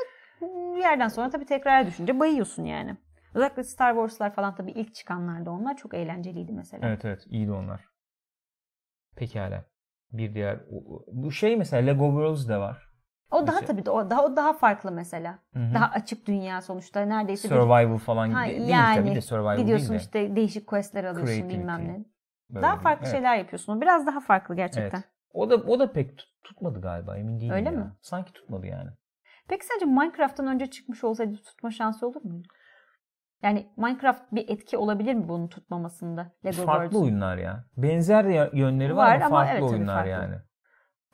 [0.75, 2.97] bir yerden sonra tabii tekrara düşünce bayıyorsun yani.
[3.33, 6.87] Özellikle Star Wars'lar falan tabii ilk çıkanlarda onlar çok eğlenceliydi mesela.
[6.87, 7.81] Evet evet iyiydi onlar.
[9.15, 9.65] Pekala.
[10.11, 10.59] Bir diğer
[11.11, 12.86] bu şey mesela Lego Worlds de var.
[13.31, 15.39] O daha tabii de o daha o daha farklı mesela.
[15.53, 15.73] Hı hı.
[15.73, 19.57] Daha açık dünya sonuçta neredeyse bir Survival falan Ha, gibi değil yani tabii de survival
[19.57, 20.03] gidiyorsun değil de.
[20.03, 21.57] işte değişik questler alıyorsun Creativity.
[21.57, 22.05] bilmem ne.
[22.49, 23.81] Böyle Daha bir- farklı evet, şeyler yapıyorsun.
[23.81, 24.97] Biraz daha farklı gerçekten.
[24.97, 25.09] Evet.
[25.33, 27.75] O da o da pek tut- tutmadı galiba emin değilim Öyle ya.
[27.75, 27.91] mi?
[28.01, 28.89] Sanki tutmadı yani.
[29.47, 32.41] Peki sence Minecraft'tan önce çıkmış olsaydı tutma şansı olur mu?
[33.43, 36.31] Yani Minecraft bir etki olabilir mi bunun tutmamasında?
[36.45, 37.03] Lego farklı Worlds'un?
[37.03, 37.65] oyunlar ya.
[37.77, 40.09] Benzer yönleri var, Var ama ama farklı evet, tabii oyunlar farklı.
[40.11, 40.35] yani.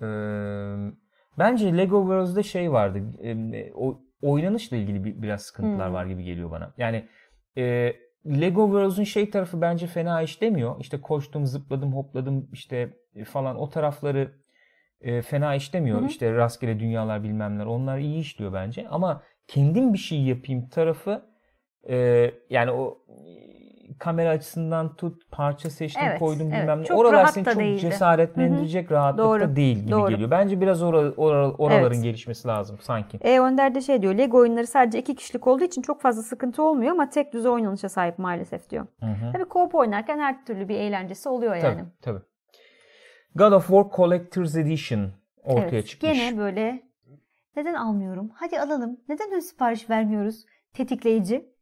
[0.02, 0.93] Ee,
[1.39, 3.00] bence Lego Worlds'da şey vardı.
[3.24, 5.93] e, o oynanışla ilgili bir, biraz sıkıntılar Hmm.
[5.93, 6.74] var gibi geliyor bana.
[6.78, 7.06] Yani
[7.58, 7.93] e,
[8.26, 10.76] Lego Worlds'un şey tarafı bence fena işlemiyor.
[10.80, 14.32] İşte koştum, zıpladım, hopladım işte e, falan o tarafları
[15.02, 16.00] e, fena işlemiyor.
[16.00, 16.08] Hı hı.
[16.08, 17.65] İşte rastgele dünyalar bilmemler.
[17.65, 18.88] Onlar iyi işliyor bence.
[18.88, 21.26] Ama kendim bir şey yapayım tarafı
[21.89, 22.98] e, yani o
[24.00, 26.62] kamera açısından tut, parça seçtim, Evet, koydum evet.
[26.62, 26.86] bilmem ne.
[26.86, 27.80] Çok Oralar seni çok değildi.
[27.80, 30.10] cesaretlendirecek rahatlıkta Doğru, değil gibi doğru.
[30.10, 30.32] geliyor.
[30.32, 32.04] Bence biraz ora- ora- oraların Evet.
[32.04, 33.17] gelişmesi lazım sanki.
[33.22, 34.13] E Önder de şey diyor.
[34.15, 37.89] Lego oyunları sadece iki kişilik olduğu için çok fazla sıkıntı olmuyor ama tek düze oynanışa
[37.89, 38.88] sahip maalesef diyor.
[39.00, 39.32] Hı hı.
[39.34, 41.62] Tabii co-op oynarken her türlü bir eğlencesi oluyor yani.
[41.76, 42.19] Tabii, tabii.
[43.36, 45.12] God of War Collector's Edition
[45.43, 45.88] ortaya evet.
[45.88, 46.12] çıkmış.
[46.13, 46.84] Gene böyle
[47.56, 48.32] neden almıyorum?
[48.36, 48.98] Hadi alalım.
[49.10, 50.46] Neden ön sipariş vermiyoruz?
[50.74, 51.53] Tetikleyici.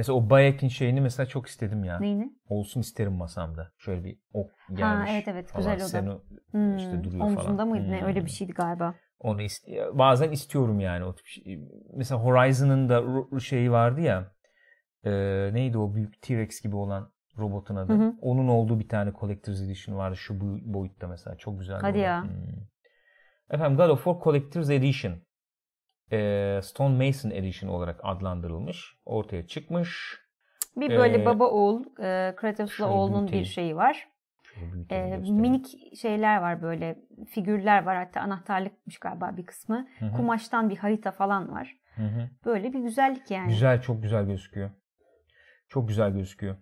[0.00, 1.98] Mesela o Bayek'in şeyini mesela çok istedim ya.
[2.00, 2.32] Neyini?
[2.48, 3.72] Olsun isterim masamda.
[3.78, 5.10] Şöyle bir ok Ha, gelmiş.
[5.10, 5.76] evet, evet, falan.
[5.76, 5.86] güzel o da.
[5.88, 7.68] Seno Hmm, işte duruyor omzunda falan.
[7.68, 8.00] mıydı ne?
[8.00, 8.06] Hmm.
[8.06, 8.94] Öyle bir şeydi galiba.
[9.20, 11.60] Onu iste- bazen istiyorum yani o tip şey.
[11.94, 13.04] Mesela Horizon'ın da
[13.40, 14.32] şeyi vardı ya.
[15.04, 15.10] e,
[15.52, 17.92] neydi o büyük T-Rex gibi olan robotun adı.
[17.92, 18.14] Hı hı.
[18.22, 20.40] Onun olduğu bir tane Collector's Edition vardı şu
[20.74, 21.36] boyutta mesela.
[21.36, 21.80] Çok güzel.
[21.80, 22.24] Hadi ya.
[23.50, 25.12] Efendim God of War Collector's Edition.
[26.12, 28.96] E, Stone Mason Edition olarak adlandırılmış.
[29.06, 30.18] Ortaya çıkmış.
[30.76, 34.08] Bir böyle Ee, baba oğul, e, Kratos'la oğlunun bir şeyi var.
[34.90, 39.88] E, minik şeyler var böyle figürler var hatta anahtarlıkmış galiba bir kısmı.
[39.98, 41.76] Hı hı, Kumaştan bir harita falan var.
[41.94, 42.28] hı hı.
[42.44, 43.48] Böyle bir güzellik yani.
[43.48, 44.70] Güzel, çok güzel gözüküyor.
[45.68, 46.56] Çok güzel gözüküyor.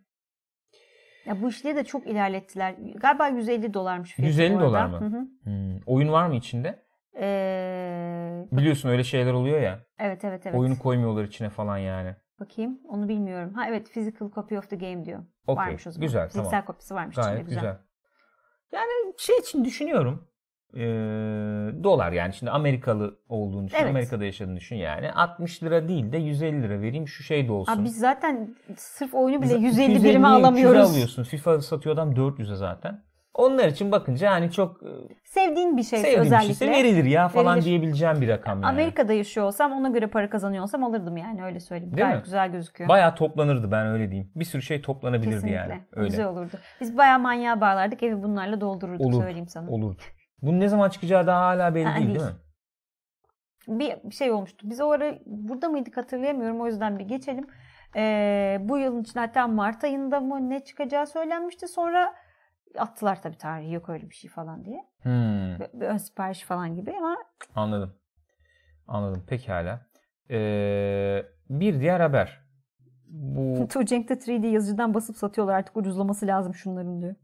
[1.26, 2.74] Ya bu işleri de çok ilerlettiler.
[2.96, 4.68] Galiba 150 dolarmış fiyatı 150 bu arada.
[4.68, 5.00] dolar mı?
[5.00, 5.28] Hı hı.
[5.42, 5.80] Hmm.
[5.86, 6.82] Oyun var mı içinde?
[7.16, 9.80] Ee, Biliyorsun öyle şeyler oluyor ya.
[9.98, 10.58] evet evet evet.
[10.58, 12.14] Oyunu koymuyorlar içine falan yani.
[12.40, 13.54] Bakayım onu bilmiyorum.
[13.54, 15.18] Ha evet physical copy of the game diyor.
[15.46, 16.06] Okey, Varmış o zaman.
[16.06, 16.64] güzel, Fiziksel tamam.
[16.64, 17.60] kopyası varmış Gayet içinde güzel.
[17.62, 17.78] güzel.
[18.72, 20.28] Yani şey için düşünüyorum.
[20.74, 20.80] Ee,
[21.84, 23.76] dolar yani şimdi Amerikalı olduğunu düşün.
[23.80, 23.90] Evet.
[23.90, 25.12] Amerika'da yaşadığını düşün yani.
[25.12, 27.72] 60 lira değil de 150 lira vereyim şu şey de olsun.
[27.72, 30.90] Abi biz zaten sırf oyunu bile Biz 150 250'ye birime 300'e alamıyoruz.
[30.90, 31.22] alıyorsun.
[31.22, 33.02] FIFA satıyor adam 400'e zaten.
[33.38, 34.88] Onlar için bakınca hani çok e,
[35.24, 36.46] Sevdiğin bir şey sevdiğim bir özellikle.
[36.46, 37.66] şeyse verilir ya falan Verilir.
[37.66, 38.66] diyebileceğim bir rakam yani.
[38.72, 41.96] Amerika'da yaşıyor olsam ona göre para kazanıyor olsam alırdım yani öyle söyleyeyim.
[41.96, 42.24] Değil Gayet mi?
[42.24, 42.88] güzel gözüküyor.
[42.88, 44.30] Bayağı toplanırdı ben öyle diyeyim.
[44.36, 45.56] Bir sürü şey toplanabilirdi Kesinlikle.
[45.56, 45.80] yani.
[45.92, 46.08] Öyle.
[46.08, 46.56] Güzel olurdu.
[46.80, 49.22] Biz bayağı manyağa bağlardık evi bunlarla doldururduk Olur.
[49.22, 49.70] söyleyeyim sana.
[49.70, 50.02] Olurdu.
[50.42, 52.18] Bunun ne zaman çıkacağı daha hala belli Ha, değil, değil.
[52.20, 52.36] değil mi?
[53.80, 54.70] bir bir şey olmuştu.
[54.70, 56.60] Biz o ara burada mıydık hatırlayamıyorum.
[56.60, 57.46] O yüzden bir geçelim.
[57.96, 61.68] Ee, bu yılın için hatta Mart ayında mı ne çıkacağı söylenmişti.
[61.68, 62.14] Sonra
[62.78, 64.84] attılar tabii tarihi yok öyle bir şey falan diye.
[65.02, 67.16] Hmm, Bir, bir ön sipariş falan gibi ama
[67.54, 67.94] anladım.
[68.88, 69.24] Anladım.
[69.26, 69.86] Pekala.
[70.30, 72.40] Ee, bir diğer haber.
[73.08, 77.14] Bu Tuğcenk'te 3D yazıcıdan basıp satıyorlar artık ucuzlaması lazım şunların diyor.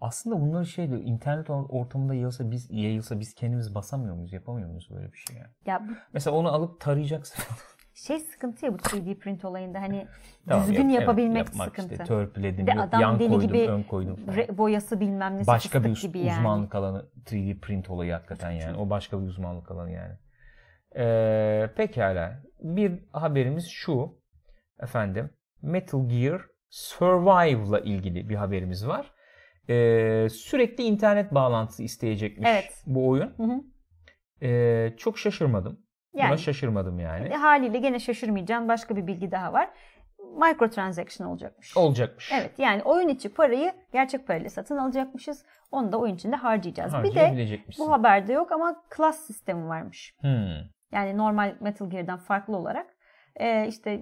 [0.00, 4.32] aslında bunları şey diyor, internet or- ortamında yayılsa biz yayılsa biz kendimiz basamıyor muyuz?
[4.32, 5.50] Yapamıyor muyuz böyle bir şey yani?
[5.66, 7.44] Ya bu Mesela onu alıp tarayacaksın.
[7.94, 10.06] şey sıkıntı ya bu 3D print olayında hani
[10.48, 11.92] Tamam, düzgün yap- evet, yapabilmek yapmak sıkıntı.
[11.92, 14.38] Işte, törpüledim, de yok, adam yan deli koydum, gibi ön koydum falan.
[14.38, 16.30] Re- boyası bilmem ne başka bir gibi yani.
[16.38, 18.76] uzmanlık alanı 3D print olayı hakikaten yani.
[18.76, 20.14] O başka bir uzmanlık alanı yani.
[20.96, 22.42] Ee, pekala.
[22.60, 24.18] Bir haberimiz şu.
[24.80, 25.30] Efendim.
[25.62, 29.14] Metal Gear Survive'la ilgili bir haberimiz var.
[29.68, 32.82] Ee, sürekli internet bağlantısı isteyecekmiş Evet.
[32.86, 33.34] bu oyun.
[33.36, 33.60] Hı hı.
[34.42, 35.83] Ee, çok şaşırmadım.
[36.14, 37.28] Buna Yani şaşırmadım yani.
[37.28, 39.70] E, haliyle gene şaşırmayacağım başka bir bilgi daha var.
[40.36, 41.76] Microtransaction olacakmış.
[41.76, 42.32] Olacakmış.
[42.34, 45.44] Evet yani oyun içi parayı gerçek parayla satın alacakmışız.
[45.72, 46.94] Onu da oyun içinde harcayacağız.
[47.04, 50.14] Bir de bu haberde yok ama class sistemi varmış.
[50.20, 50.56] Hmm.
[50.92, 52.86] Yani normal Metal Gear'dan farklı olarak
[53.36, 54.00] e, işte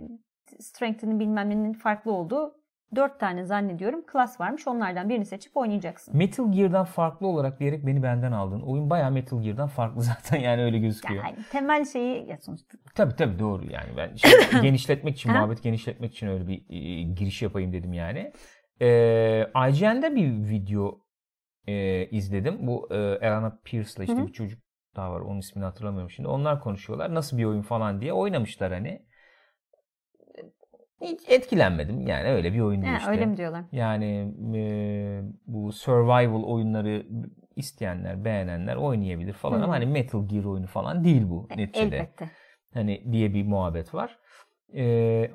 [0.60, 2.61] strength'inin bilmem nenin farklı olduğu
[2.97, 4.68] dört tane zannediyorum class varmış.
[4.68, 6.16] Onlardan birini seçip oynayacaksın.
[6.16, 8.61] Metal Gear'dan farklı olarak diyerek beni benden aldın.
[8.61, 11.24] Oyun bayağı Metal Gear'dan farklı zaten yani öyle gözüküyor.
[11.24, 16.12] Yani temel şeyi ya sonuçta Tabii tabii doğru yani ben şimdi genişletmek için muhabbet genişletmek
[16.12, 18.32] için öyle bir e, giriş yapayım dedim yani.
[18.80, 21.01] Ee, IGN'de bir video
[21.66, 22.66] e, izledim.
[22.66, 24.26] Bu e, Elana Pierce'la işte Hı hı.
[24.26, 24.62] bir çocuk
[24.97, 26.28] daha var onun ismini hatırlamıyorum şimdi.
[26.28, 29.07] Onlar konuşuyorlar nasıl bir oyun falan diye oynamışlar hani.
[31.03, 33.11] Hiç etkilenmedim yani öyle bir oyun değil Ha, işte.
[33.11, 33.64] öyle mi diyorlar?
[33.72, 34.62] Yani e,
[35.46, 37.07] bu survival oyunları
[37.57, 39.64] isteyenler, beğenenler oynayabilir falan Hı.
[39.64, 41.96] ama hani Metal Gear oyunu falan değil bu E, neticede.
[41.96, 42.30] Elbette.
[42.74, 44.18] Hani diye bir muhabbet var.
[44.74, 45.30] Ee,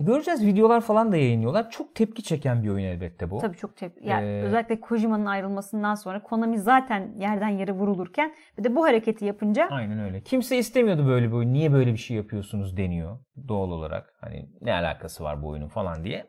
[0.00, 1.70] göreceğiz videolar falan da yayınlıyorlar.
[1.70, 3.38] Çok tepki çeken bir oyun elbette bu.
[3.38, 4.08] Tabii çok tepki.
[4.08, 9.24] Yani Ee, özellikle Kojima'nın ayrılmasından sonra Konami zaten yerden yere vurulurken bir de bu hareketi
[9.24, 10.20] yapınca Aynen öyle.
[10.20, 11.52] Kimse istemiyordu böyle bir oyun.
[11.52, 13.18] Niye böyle bir şey yapıyorsunuz deniyor
[13.48, 14.14] doğal olarak.
[14.20, 16.26] Hani ne alakası var bu oyunun falan diye.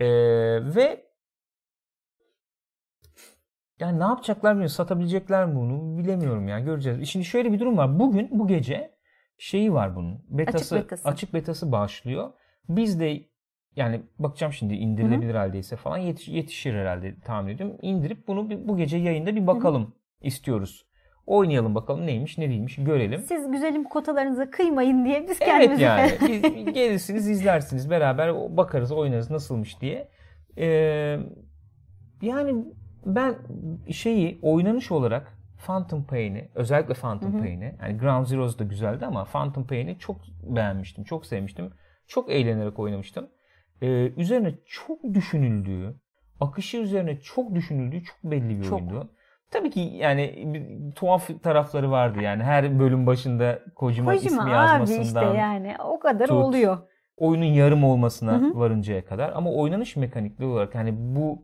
[0.00, 0.06] Ee,
[0.74, 1.06] ve
[3.80, 4.74] yani ne yapacaklar bilmiyorum.
[4.74, 6.58] Satabilecekler mi bunu bilemiyorum ya.
[6.60, 7.08] Göreceğiz.
[7.08, 7.98] Şimdi şöyle bir durum var.
[7.98, 8.94] Bugün bu gece
[9.38, 10.24] şeyi var bunun.
[10.28, 11.08] Betası, Açık betası.
[11.08, 12.32] açık betası başlıyor.
[12.68, 13.20] Biz de
[13.76, 17.76] yani bakacağım şimdi indirilebilir haldeyse falan yetiş- yetişir herhalde tahmin ediyorum.
[17.82, 20.86] İndirip bunu bir- bu gece yayında bir bakalım istiyoruz.
[21.26, 23.20] Oynayalım bakalım neymiş ne değilmiş görelim.
[23.22, 29.30] siz güzelim kotalarınıza kıymayın diye biz Evet kendimizi yani biz gelirsiniz izlersiniz beraber bakarız oynarız
[29.30, 30.08] nasılmış diye.
[30.58, 31.18] Ee,
[32.22, 32.64] yani
[33.06, 33.34] ben
[33.90, 37.38] şeyi oynanış olarak Phantom Pain'i özellikle Phantom.
[37.38, 41.04] Pain'i yani Ground Zeroes da güzeldi ama Phantom Pain'i çok beğenmiştim.
[41.04, 41.70] Çok sevmiştim.
[42.06, 43.28] Çok eğlenerek oynamıştım.
[43.82, 43.86] Ee,
[44.16, 45.94] üzerine çok düşünüldüğü
[46.40, 48.72] akışı üzerine çok düşünüldüğü çok belli bir Çok.
[48.78, 49.10] oyundu.
[49.50, 54.50] Tabii ki yani bir tuhaf tarafları vardı yani her bölüm başında Kojima, ismi Kojima abi
[54.50, 56.36] yazmasından işte yani o kadar tut.
[56.36, 56.78] oluyor.
[57.16, 58.58] oyunun yarım olmasına Hı hı.
[58.58, 61.42] varıncaya kadar ama oynanış mekanikli olarak yani bu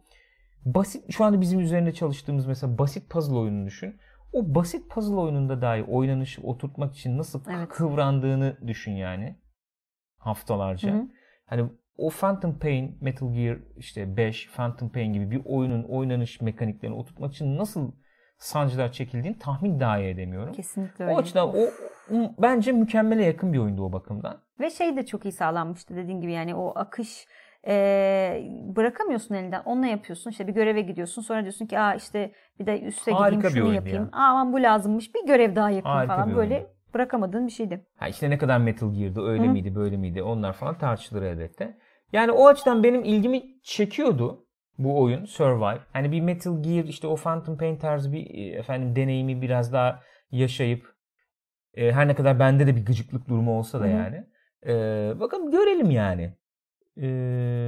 [0.65, 3.97] basit şu anda bizim üzerinde çalıştığımız mesela basit puzzle oyununu düşün.
[4.33, 7.69] O basit puzzle oyununda dahi oynanışı oturtmak için nasıl Evet.
[7.69, 9.37] kıvrandığını düşün yani
[10.19, 10.93] haftalarca.
[10.93, 11.07] Hı hı.
[11.47, 11.65] Hani
[11.99, 17.33] o Phantom Pain, Metal Gear işte 5, Phantom Pain gibi bir oyunun oynanış mekaniklerini oturtmak
[17.33, 17.93] için nasıl
[18.39, 20.53] sancılar çekildiğini tahmin dahi edemiyorum.
[20.53, 21.15] Kesinlikle öyle.
[21.15, 21.69] O açıdan o,
[22.39, 24.41] bence mükemmele yakın bir oyundu o bakımdan.
[24.61, 27.27] Ve şey de çok iyi sağlanmıştı dediğin gibi yani o akış
[27.67, 28.43] e,
[28.77, 29.63] bırakamıyorsun elinden.
[29.65, 30.31] Onunla yapıyorsun.
[30.31, 31.23] İşte bir göreve gidiyorsun.
[31.23, 34.03] Sonra diyorsun ki aa işte bir de üste Harika gideyim şunu yapayım.
[34.03, 34.19] ya.
[34.19, 35.15] Aa aman bu lazımmış.
[35.15, 36.37] Bir görev daha yapayım Harika falan.
[36.37, 36.71] Böyle oyundu.
[36.95, 37.87] Bırakamadığın bir şeydi.
[37.97, 39.51] Ha işte ne kadar Metal Gear'dı öyle Hı.
[39.51, 41.79] miydi böyle miydi onlar falan tartışılır elbette.
[42.13, 44.47] Yani o açıdan benim ilgimi çekiyordu
[44.79, 45.79] bu oyun Survive.
[45.93, 50.03] Hani bir Metal Gear işte o Phantom Pain tarzı bir e, efendim deneyimi biraz daha
[50.31, 50.95] yaşayıp
[51.75, 53.93] e, her ne kadar bende de bir gıcıklık durumu olsa da Hı hı.
[53.93, 54.27] yani.
[54.67, 54.73] E,
[55.21, 56.23] bakalım görelim yani.
[56.97, 57.07] E,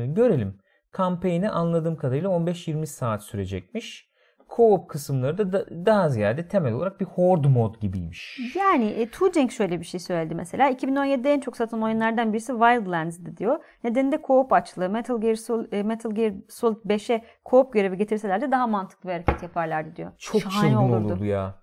[0.08, 0.58] görelim.
[0.90, 4.09] Kampanyayı anladığım kadarıyla 15-20 saat sürecekmiş.
[4.56, 8.40] Co-op kısımları da, da daha ziyade temel olarak bir horde mod gibiymiş.
[8.56, 10.70] Yani e, Tujenk şöyle bir şey söyledi mesela.
[10.70, 13.64] 2017'de en çok satan oyunlardan birisi Wildlands'dı diyor.
[13.84, 14.88] Nedeni de co-op açlığı.
[14.88, 19.42] Metal Gear, Sol, e, Metal Gear Solid 5'e co-op görevi getirselerdi daha mantıklı bir hareket
[19.42, 20.12] yaparlardı diyor.
[20.18, 21.06] Çok Şahane çılgın olurdu.
[21.06, 21.54] olurdu ya.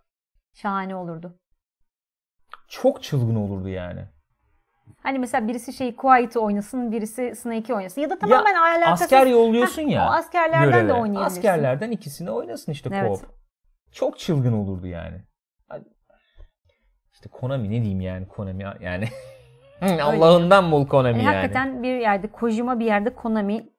[0.54, 1.40] Şahane olurdu.
[2.68, 4.08] Çok çılgın olurdu yani.
[5.04, 8.02] Hani mesela birisi şey Quiet'i oynasın, birisi Snake'i oynasın.
[8.02, 9.02] Ya da tamamen alakasız.
[9.04, 10.08] Asker yolluyorsun Heh, ya.
[10.08, 10.88] O askerlerden göreve.
[10.88, 11.38] de oynayabilirsin.
[11.40, 13.12] Askerlerden ikisini oynasın işte Evet.
[13.12, 13.26] co-op.
[13.92, 15.22] Çok çılgın olurdu yani.
[17.14, 19.06] İşte Konami ne diyeyim yani Konami yani.
[20.02, 21.36] Allah'ından bol Konami Yani yani.
[21.36, 23.70] Hakikaten bir yerde Kojima bir yerde Konami.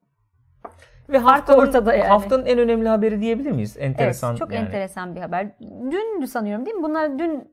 [1.09, 2.09] Ve haftanın, ortada yani.
[2.09, 3.77] haftanın en önemli haberi diyebilir miyiz?
[3.79, 4.67] Enteresan evet çok yani.
[4.67, 5.59] enteresan bir haber.
[5.61, 6.83] Dün sanıyorum değil mi?
[6.83, 7.53] Bunlar dün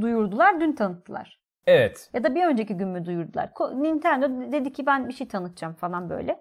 [0.00, 1.39] duyurdular, dün tanıttılar.
[1.70, 2.10] Evet.
[2.14, 3.50] Ya da bir önceki gün mü duyurdular?
[3.74, 6.40] Nintendo dedi ki ben bir şey tanıtacağım falan böyle.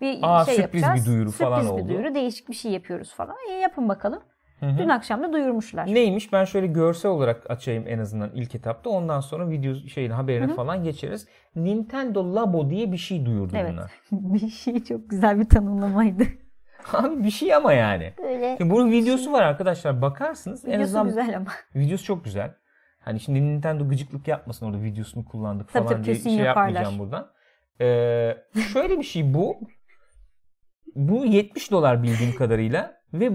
[0.00, 1.06] Bir Aa, şey sürpriz yapacağız.
[1.06, 1.88] bir duyuru falan Sürpriz bir oldu.
[1.88, 3.36] duyuru, değişik bir şey yapıyoruz falan.
[3.50, 4.20] E, yapın bakalım.
[4.60, 4.78] Hı hı.
[4.78, 5.86] Dün akşam da duyurmuşlar.
[5.86, 6.32] Neymiş?
[6.32, 8.90] Ben şöyle görsel olarak açayım en azından ilk etapta.
[8.90, 10.54] Ondan sonra video şeyin haberine Hı hı.
[10.56, 11.28] falan geçeriz.
[11.56, 13.72] Nintendo Labo diye bir şey duyurdu Evet.
[13.72, 13.92] bunlar.
[14.12, 16.22] bir şey çok güzel bir tanımlamaydı.
[16.92, 18.12] Abi bir şey ama yani.
[18.18, 20.02] Böyle Şimdi bunun videosu var arkadaşlar.
[20.02, 20.64] Bakarsınız.
[20.64, 21.50] en videosu azından güzel ama.
[21.74, 22.54] videosu çok güzel.
[23.00, 26.68] Hani şimdi Nintendo gıcıklık yapmasın orada videosunu kullandık falan tabii, diye şey yaparlar.
[26.68, 27.30] yapmayacağım buradan.
[27.80, 28.36] Ee,
[28.72, 29.56] şöyle bir şey bu.
[30.94, 33.30] Bu 70 dolar bildiğim kadarıyla ve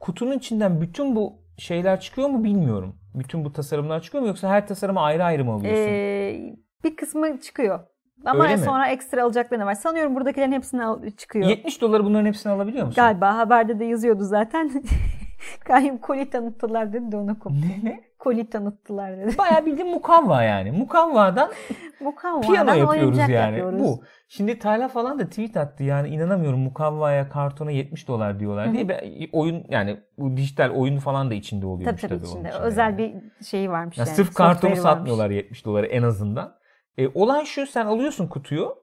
[0.00, 2.96] kutunun içinden bütün bu şeyler çıkıyor mu bilmiyorum.
[3.14, 5.82] Bütün bu tasarımlar çıkıyor mu yoksa her tasarıma ayrı ayrı mı alıyorsun?
[5.88, 7.80] Ee, bir kısmı çıkıyor.
[8.24, 8.62] Ama Öyle mi?
[8.62, 9.74] sonra ekstra alacakları var.
[9.74, 11.48] Sanıyorum buradakilerin hepsini al- çıkıyor.
[11.48, 13.02] 70 doları bunların hepsini alabiliyor musun?
[13.02, 14.70] Galiba haberde de yazıyordu zaten.
[15.64, 17.58] Kayyum koli tanıttılar dedi de ona koptu.
[17.82, 18.09] Ne?
[18.20, 19.38] Koli tanıttılar dedi.
[19.38, 20.72] Bayağı bildiğin mukavva yani.
[20.72, 21.50] Mukavvadan
[22.00, 23.32] Mukavvadan piyano yapıyoruz yani.
[23.32, 23.80] yapıyoruz.
[23.80, 24.02] Bu.
[24.28, 28.88] Şimdi Tayla falan da tweet attı yani inanamıyorum mukavvaya kartona 70 dolar diyorlar diye.
[28.88, 32.50] Ben- oyun yani bu dijital oyun falan da içinde Tabii oluyormuş tabii tabii, onun içinde.
[32.52, 32.98] Özel yani.
[33.38, 34.14] bir şeyi varmış Ya yani.
[34.14, 34.82] sırf kartonu varmış.
[34.82, 36.54] satmıyorlar 70 doları en azından.
[36.98, 38.74] E, olay şu sen alıyorsun kutuyu.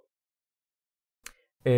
[1.66, 1.72] E,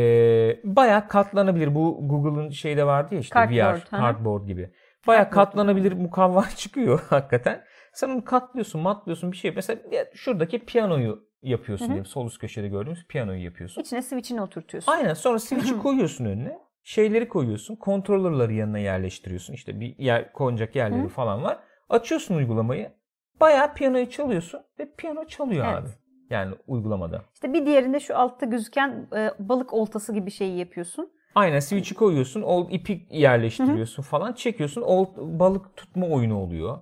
[0.63, 1.75] bayağı katlanabilir.
[1.75, 4.01] Bu Google'ın şeyde vardı ya işte Cardboard, VR, hı.
[4.01, 4.71] cardboard gibi.
[5.07, 5.31] Cardboard.
[5.33, 7.63] katlanabilir mukavva çıkıyor hakikaten.
[7.93, 9.51] Sen onu katlıyorsun, matlıyorsun bir şey.
[9.51, 9.81] Mesela
[10.13, 11.93] şuradaki piyanoyu yapıyorsun Hı hı.
[11.93, 12.05] diyelim.
[12.05, 13.81] Sol üst köşede gördüğümüz piyanoyu yapıyorsun.
[13.81, 14.91] İçine switch'ini oturtuyorsun.
[14.91, 16.59] Aynen sonra switch'i koyuyorsun önüne.
[16.83, 17.77] Şeyleri koyuyorsun.
[17.85, 19.53] Controller'ları yanına yerleştiriyorsun.
[19.53, 21.07] İşte bir yer konacak yerleri Hı.
[21.07, 21.59] falan var.
[21.89, 22.91] Açıyorsun uygulamayı.
[23.39, 25.77] Bayağı piyanoyu çalıyorsun ve piyano çalıyor Evet.
[25.83, 25.89] abi.
[26.29, 27.21] Yani uygulamada.
[27.33, 31.11] İşte bir diğerinde şu altta gözüken e, balık oltası gibi şeyi yapıyorsun.
[31.35, 32.41] Aynen switch'i koyuyorsun.
[32.41, 34.33] O ipi yerleştiriyorsun falan.
[34.33, 34.83] Çekiyorsun.
[34.85, 36.77] O balık tutma oyunu oluyor.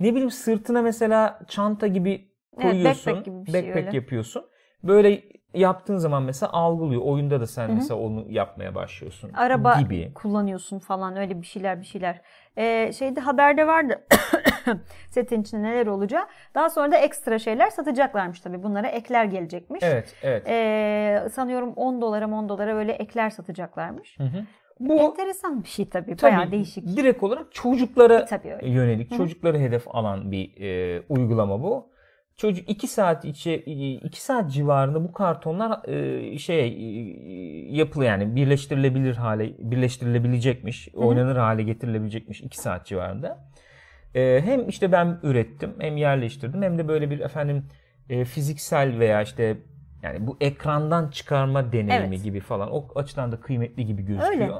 [0.00, 3.12] Ne bileyim sırtına mesela çanta gibi koyuyorsun.
[3.12, 3.96] backpack gibi bir şey backpack öyle.
[3.96, 4.44] yapıyorsun.
[4.84, 5.22] Böyle
[5.54, 7.02] yaptığın zaman mesela algılıyor.
[7.02, 7.74] Oyunda da sen Hı hı.
[7.74, 9.30] mesela onu yapmaya başlıyorsun.
[9.32, 10.12] Araba gibi.
[10.14, 12.20] kullanıyorsun falan öyle bir şeyler bir şeyler.
[12.56, 14.06] Ee, şeyde haberde vardı
[15.10, 16.26] setin içinde neler olacağı.
[16.54, 18.62] Daha sonra da ekstra şeyler satacaklarmış tabii.
[18.62, 19.82] Bunlara ekler gelecekmiş.
[19.82, 20.48] Evet, evet.
[20.48, 24.18] Ee, sanıyorum 10 dolara 10 dolara böyle ekler satacaklarmış.
[24.18, 24.44] Hı hı.
[24.80, 26.16] Bu Enteresan bir şey tabii.
[26.16, 26.96] tabii Bayağı değişik.
[26.96, 28.68] direkt olarak çocuklara Tabii öyle.
[28.68, 29.18] yönelik, Hı hı.
[29.18, 31.92] çocukları hedef alan bir e, uygulama bu.
[32.36, 39.16] Çocuk 2 saat içe 2 saat civarında bu kartonlar e, şey e, yapılı yani birleştirilebilir
[39.16, 40.98] hale birleştirilebilecekmiş, hı.
[40.98, 43.51] oynanır hale getirilebilecekmiş 2 saat civarında.
[44.14, 47.64] E, hem işte ben ürettim, hem yerleştirdim hem de böyle bir efendim
[48.08, 49.56] e, fiziksel veya işte
[50.02, 52.24] yani bu ekrandan çıkarma deneyimi Evet.
[52.24, 54.32] gibi falan o açıdan da kıymetli gibi gözüküyor.
[54.32, 54.52] Öyle.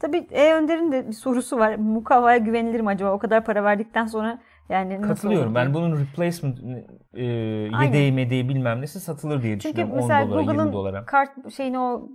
[0.00, 1.74] Tabii E Önder'in de bir sorusu var.
[1.74, 3.12] Mukavva'ya güvenilir mi acaba?
[3.12, 4.38] O kadar para verdikten sonra
[4.68, 5.54] yani Katılıyorum.
[5.54, 6.58] Ben bunun replacement
[7.14, 7.24] e,
[7.74, 7.86] Aynen.
[7.86, 9.92] yedeği medeği bilmem nesi satılır diye Çünkü düşünüyorum.
[9.92, 12.08] 10 mesela dolara 20 Google'ın kart şeyini o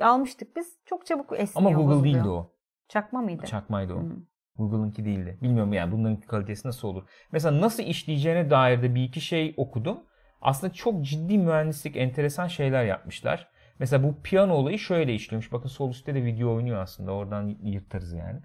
[0.00, 0.78] almıştık biz.
[0.86, 1.70] Çok çabuk esniyor.
[1.70, 2.14] Ama Google bozuluyor.
[2.14, 2.52] değildi o.
[2.88, 3.46] Çakma mıydı?
[3.46, 3.98] Çakmaydı o.
[3.98, 4.16] Hı.
[4.60, 5.38] Google'ınki değildi.
[5.42, 7.02] Bilmiyorum yani bunların kalitesi nasıl olur.
[7.32, 9.98] Mesela nasıl işleyeceğine dair de bir iki şey okudum.
[10.42, 13.48] Aslında çok ciddi mühendislik enteresan şeyler yapmışlar.
[13.78, 15.52] Mesela bu piyano olayı şöyle işliyormuş.
[15.52, 17.12] Bakın sol üstte de video oynuyor aslında.
[17.12, 18.40] Oradan yırtarız yani.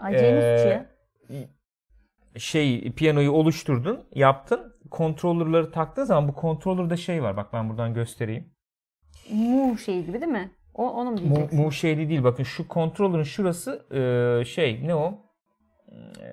[0.00, 0.86] Acayip Ee,
[2.36, 2.92] şey.
[2.92, 4.72] piyanoyu oluşturdun, yaptın.
[4.90, 7.36] Kontrollerleri taktığın zaman bu kontrollerde şey var.
[7.36, 8.52] Bak ben buradan göstereyim.
[9.32, 10.50] Mu şeyi gibi değil mi?
[10.74, 11.60] O, onu mu Mu, diyeceksin?
[11.60, 12.24] mu şeyli değil.
[12.24, 15.18] Bakın şu kontrollerin şurası e, şey ne o?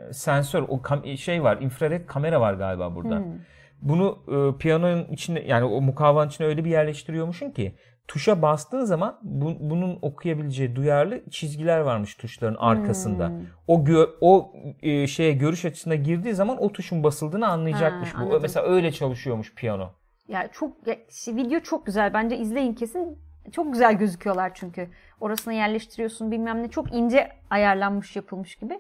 [0.09, 1.57] E, Sensör o kam- şey var.
[1.61, 3.17] infrared kamera var galiba burada.
[3.17, 3.25] Hmm.
[3.81, 7.75] Bunu e, piyanonun içine yani o mukavvanın içine öyle bir yerleştiriyormuşsun ki
[8.07, 13.27] tuşa bastığın zaman bu- bunun okuyabileceği duyarlı çizgiler varmış tuşların arkasında.
[13.27, 13.35] Hmm.
[13.67, 18.09] O gö- o e, şeye görüş açısına girdiği zaman o tuşun basıldığını anlayacakmış.
[18.13, 18.41] Ha, bu anladım.
[18.41, 19.89] mesela öyle çalışıyormuş piyano.
[20.27, 20.95] Ya çok ya,
[21.27, 22.13] video çok güzel.
[22.13, 23.19] Bence izleyin kesin.
[23.51, 24.87] Çok güzel gözüküyorlar çünkü.
[25.19, 26.69] Orasına yerleştiriyorsun bilmem ne.
[26.69, 28.79] Çok ince ayarlanmış yapılmış gibi.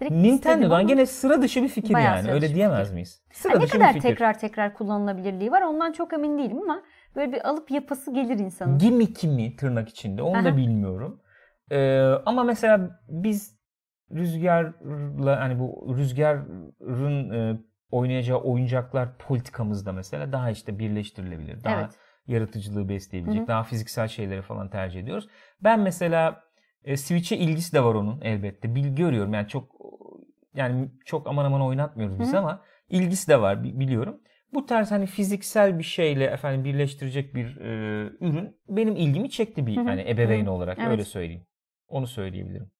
[0.00, 2.32] Direkt ama gene sıra dışı bir fikir Bayağı yani.
[2.32, 2.94] Öyle diyemez fikir.
[2.94, 3.22] miyiz?
[3.28, 4.08] Ha, Sıra ne dışı kadar bir fikir.
[4.08, 6.82] tekrar tekrar kullanılabilirliği var ondan çok emin değilim ama
[7.16, 8.78] böyle bir alıp yapası gelir insanın.
[8.78, 10.44] Gimmick mi tırnak içinde onu Aha.
[10.44, 11.20] da bilmiyorum.
[11.70, 13.58] Ee, ama mesela biz
[14.14, 21.64] rüzgarla hani bu rüzgarın e, oynayacağı oyuncaklar politikamızda mesela daha işte birleştirilebilir.
[21.64, 21.90] Daha Evet.
[22.26, 23.40] yaratıcılığı besleyebilecek.
[23.40, 23.48] Hı hı.
[23.48, 25.28] Daha fiziksel şeyleri falan tercih ediyoruz.
[25.60, 26.42] Ben mesela
[26.84, 28.74] e, Switch'e ilgisi de var onun elbette.
[28.74, 29.77] Bil görüyorum yani çok
[30.58, 34.20] yani çok aman aman oynatmıyoruz biz Hı ama ilgisi de var bi- biliyorum.
[34.54, 37.68] Bu tarz hani fiziksel bir şeyle efendim birleştirecek bir e,
[38.20, 40.50] ürün benim ilgimi çekti bir Hı hani ebeveyn Hı.
[40.50, 40.90] olarak Evet.
[40.90, 41.46] öyle söyleyeyim.
[41.88, 42.70] Onu söyleyebilirim.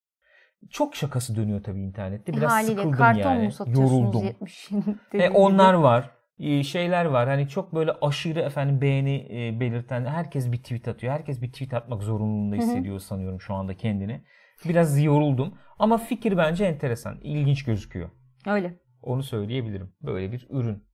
[0.70, 2.32] Çok şakası dönüyor tabii internette.
[2.32, 3.44] Biraz Haliyle sıkıldım karton yani.
[3.44, 4.24] mu Yoruldum.
[4.24, 4.70] 70
[5.14, 5.82] E, onlar gibi.
[5.82, 6.10] var.
[6.38, 7.28] E, şeyler var.
[7.28, 11.12] Hani çok böyle aşırı efendim beğeni e, belirten herkes bir tweet atıyor.
[11.12, 14.22] Herkes bir tweet atmak zorunluluğunda hissediyor sanıyorum şu anda kendini.
[14.64, 15.58] Biraz yoruldum.
[15.78, 17.18] Ama fikir bence enteresan.
[17.22, 18.10] İlginç gözüküyor.
[18.46, 18.80] Öyle.
[19.02, 19.92] Onu söyleyebilirim.
[20.02, 20.84] Böyle bir ürün.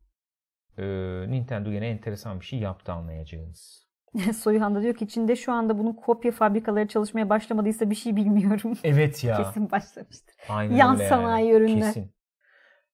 [0.79, 0.85] Ee,
[1.31, 3.89] Nintendo yine enteresan bir şey yaptı anlayacağınız.
[4.37, 8.73] Soyuhan da diyor ki içinde şu anda bunun kopya fabrikaları çalışmaya başlamadıysa bir şey bilmiyorum.
[8.85, 9.37] Evet ya.
[9.37, 10.35] Kesin başlamıştır.
[10.49, 11.87] Aynen Yan öyle sanayi ürünler.
[11.95, 12.15] Kesin.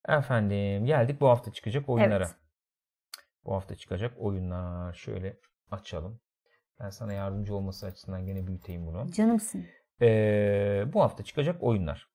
[0.09, 2.25] Efendim geldik bu hafta çıkacak oyunlara.
[2.25, 2.35] Evet.
[3.45, 4.93] Bu hafta çıkacak oyunlar.
[4.95, 5.37] Şöyle
[5.71, 6.21] açalım.
[6.81, 9.13] Ben sana yardımcı olması açısından gene büyüteyim bunu.
[9.13, 9.67] Canımsın.
[10.03, 12.09] Ee, bu hafta çıkacak oyunlar.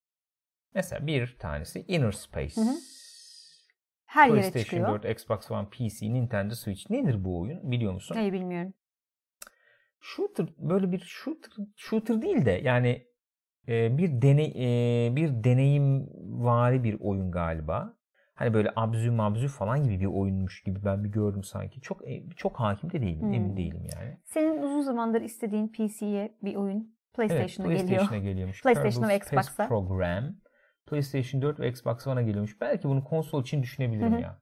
[0.75, 2.61] Mesela bir tanesi Inner Space.
[2.61, 2.75] Hı hı.
[4.05, 5.03] Her yere PlayStation çıkıyor.
[5.03, 6.89] 4, Xbox One, PC, Nintendo Switch.
[6.89, 8.15] Nedir bu oyun biliyor musun?
[8.15, 8.73] Hayır bilmiyorum.
[9.99, 13.07] Shooter böyle bir shooter shooter değil de yani
[13.67, 16.09] e, bir deney e, bir deneyim
[16.45, 17.97] vari bir oyun galiba.
[18.33, 21.81] Hani böyle abzü mabzü falan gibi bir oyunmuş gibi ben bir gördüm sanki.
[21.81, 23.21] Çok e, çok hakim de değilim.
[23.21, 23.33] Hmm.
[23.33, 24.17] Emin değilim yani.
[24.23, 27.99] Senin uzun zamandır istediğin PC'ye bir oyun PlayStation'a evet, geliyor.
[27.99, 28.61] PlayStation'a geliyormuş.
[28.61, 29.67] PlayStation'a ve Kerbal Space Xbox'a.
[29.67, 30.23] Program.
[30.85, 32.61] PlayStation 4 ve Xbox One'a geliyormuş.
[32.61, 34.21] Belki bunu konsol için düşünebilirim Hı hı.
[34.21, 34.39] ya.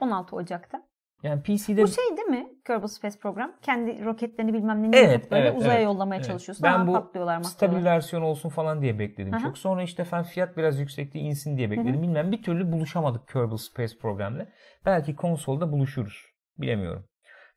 [0.00, 0.88] 16 Ocak'ta.
[1.22, 2.48] Yani PC'de Bu şey değil mi?
[2.66, 3.52] Kerbal Space program.
[3.62, 6.26] Kendi roketlerini bilmem ne Evet, böyle evet, uzaya evet, yollamaya evet.
[6.26, 6.64] çalışıyorsun.
[6.64, 9.34] Ben ama bu patlıyorlar stabil versiyon olsun falan diye bekledim.
[9.34, 9.42] Aha.
[9.42, 12.02] Çok sonra işte efendim fiyat biraz yüksekti insin diye bekledim.
[12.02, 14.46] Bilmem bir türlü buluşamadık Kerbal Space Program'le.
[14.86, 16.26] Belki konsolda buluşuruz.
[16.58, 17.04] Bilemiyorum.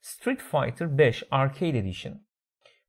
[0.01, 2.21] Street Fighter 5 Arcade Edition.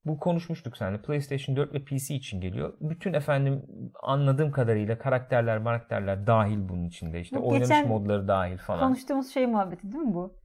[0.05, 1.03] Bu konuşmuştuk seninle.
[1.03, 2.75] PlayStation 4 ve PC için geliyor.
[2.81, 3.63] Bütün efendim
[4.03, 7.21] anladığım kadarıyla karakterler, karakterler dahil bunun içinde.
[7.21, 8.81] İşte Bu oynanış modları dahil falan.
[8.81, 10.37] Konuştuğumuz şey muhabbeti değil mi bu?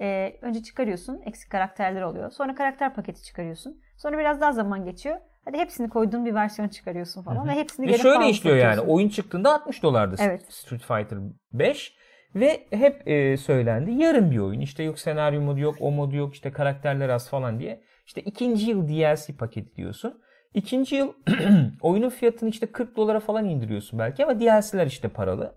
[0.00, 1.20] Ee, önce çıkarıyorsun.
[1.24, 2.30] Eksik karakterler oluyor.
[2.30, 3.80] Sonra karakter paketi çıkarıyorsun.
[3.96, 5.16] Sonra biraz daha zaman geçiyor.
[5.44, 7.48] Hadi hepsini koyduğun bir versiyon çıkarıyorsun falan.
[7.48, 8.80] Ve hepsini Ve şöyle işliyor yani.
[8.80, 10.52] Oyun çıktığında 60 dolardı Evet.
[10.52, 11.18] Street Fighter
[11.52, 11.96] 5
[12.34, 14.60] ve hep e, söylendi yarım bir oyun.
[14.60, 17.82] İşte yok senaryo modu yok, o modu yok, işte karakterler az falan diye.
[18.06, 20.20] İşte ikinci yıl DLC paketi diyorsun.
[20.54, 21.12] İkinci yıl
[21.80, 25.54] oyunun fiyatını işte 40 dolara falan indiriyorsun belki ama DLC'ler işte paralı.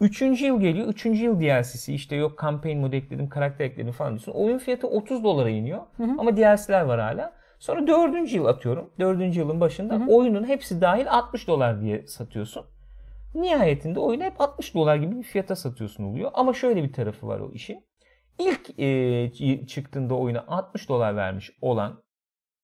[0.00, 0.88] Üçüncü yıl geliyor.
[0.88, 4.32] Üçüncü yıl DLC'si işte yok campaign modu ekledim, karakter ekledim falan diyorsun.
[4.32, 5.80] Oyun fiyatı 30 dolara iniyor.
[6.18, 7.32] Ama DLC'ler var hala.
[7.58, 8.90] Sonra dördüncü yıl atıyorum.
[9.00, 12.64] Dördüncü yılın başında oyunun hepsi dahil 60 dolar diye satıyorsun.
[13.34, 16.30] Nihayetinde oyunu hep 60 dolar gibi bir fiyata satıyorsun oluyor.
[16.34, 17.84] Ama şöyle bir tarafı var o işin.
[18.40, 22.02] İlk e, çıktığında oyuna 60 dolar vermiş olan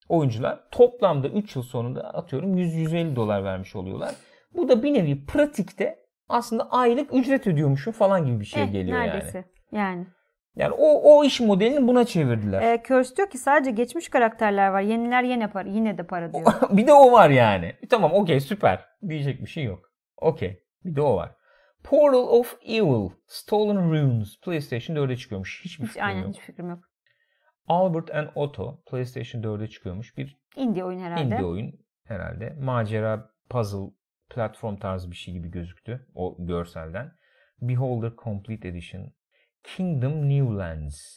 [0.09, 4.15] oyuncular toplamda 3 yıl sonunda atıyorum 100-150 dolar vermiş oluyorlar.
[4.55, 5.99] Bu da bir nevi pratikte
[6.29, 9.45] aslında aylık ücret ödüyormuşum falan gibi bir şey Eh, geliyor neredeyse.
[9.73, 9.83] yani.
[9.97, 10.07] Yani.
[10.57, 12.63] Yani o, o iş modelini buna çevirdiler.
[12.63, 14.81] Ee, Curse diyor ki sadece geçmiş karakterler var.
[14.81, 16.45] Yeniler yine para, yine de para diyor.
[16.71, 17.73] bir de o var yani.
[17.91, 18.85] Tamam okey süper.
[19.09, 19.91] Diyecek bir şey yok.
[20.17, 20.61] Okey.
[20.85, 21.31] Bir de o var.
[21.87, 23.11] Portal of Evil.
[23.27, 24.41] Stolen Runes.
[24.41, 25.65] PlayStation 4'e çıkıyormuş.
[25.65, 26.35] Hiçbir Hiç, fikrim aynen yok.
[26.35, 26.85] hiç fikrim yok.
[27.69, 28.83] Albert and Otto.
[28.87, 30.17] PlayStation 4'e çıkıyormuş.
[30.17, 31.23] Bir Indie oyun herhalde.
[31.23, 31.73] indie oyun
[32.05, 32.57] herhalde.
[32.61, 33.91] Macera, puzzle,
[34.31, 36.07] platform tarzı bir şey gibi gözüktü.
[36.15, 37.13] O görselden.
[37.63, 39.13] Beholder Complete Edition.
[39.65, 41.17] Kingdom Newlands.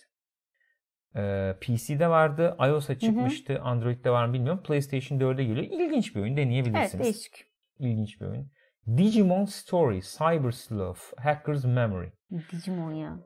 [1.16, 2.58] Ee, PC'de vardı.
[2.68, 3.62] iOS'a çıkmıştı.
[3.62, 4.64] Android'de var mı bilmiyorum.
[4.64, 5.66] PlayStation 4'e geliyor.
[5.66, 6.38] İlginç bir oyun.
[6.38, 6.96] Deneyebilirsiniz.
[6.96, 7.46] Evet değişik.
[7.80, 8.52] İlginç bir oyun.
[8.88, 12.12] Digimon Story, Cyber Sloth, Hacker's Memory.
[12.52, 13.20] Digimon ya.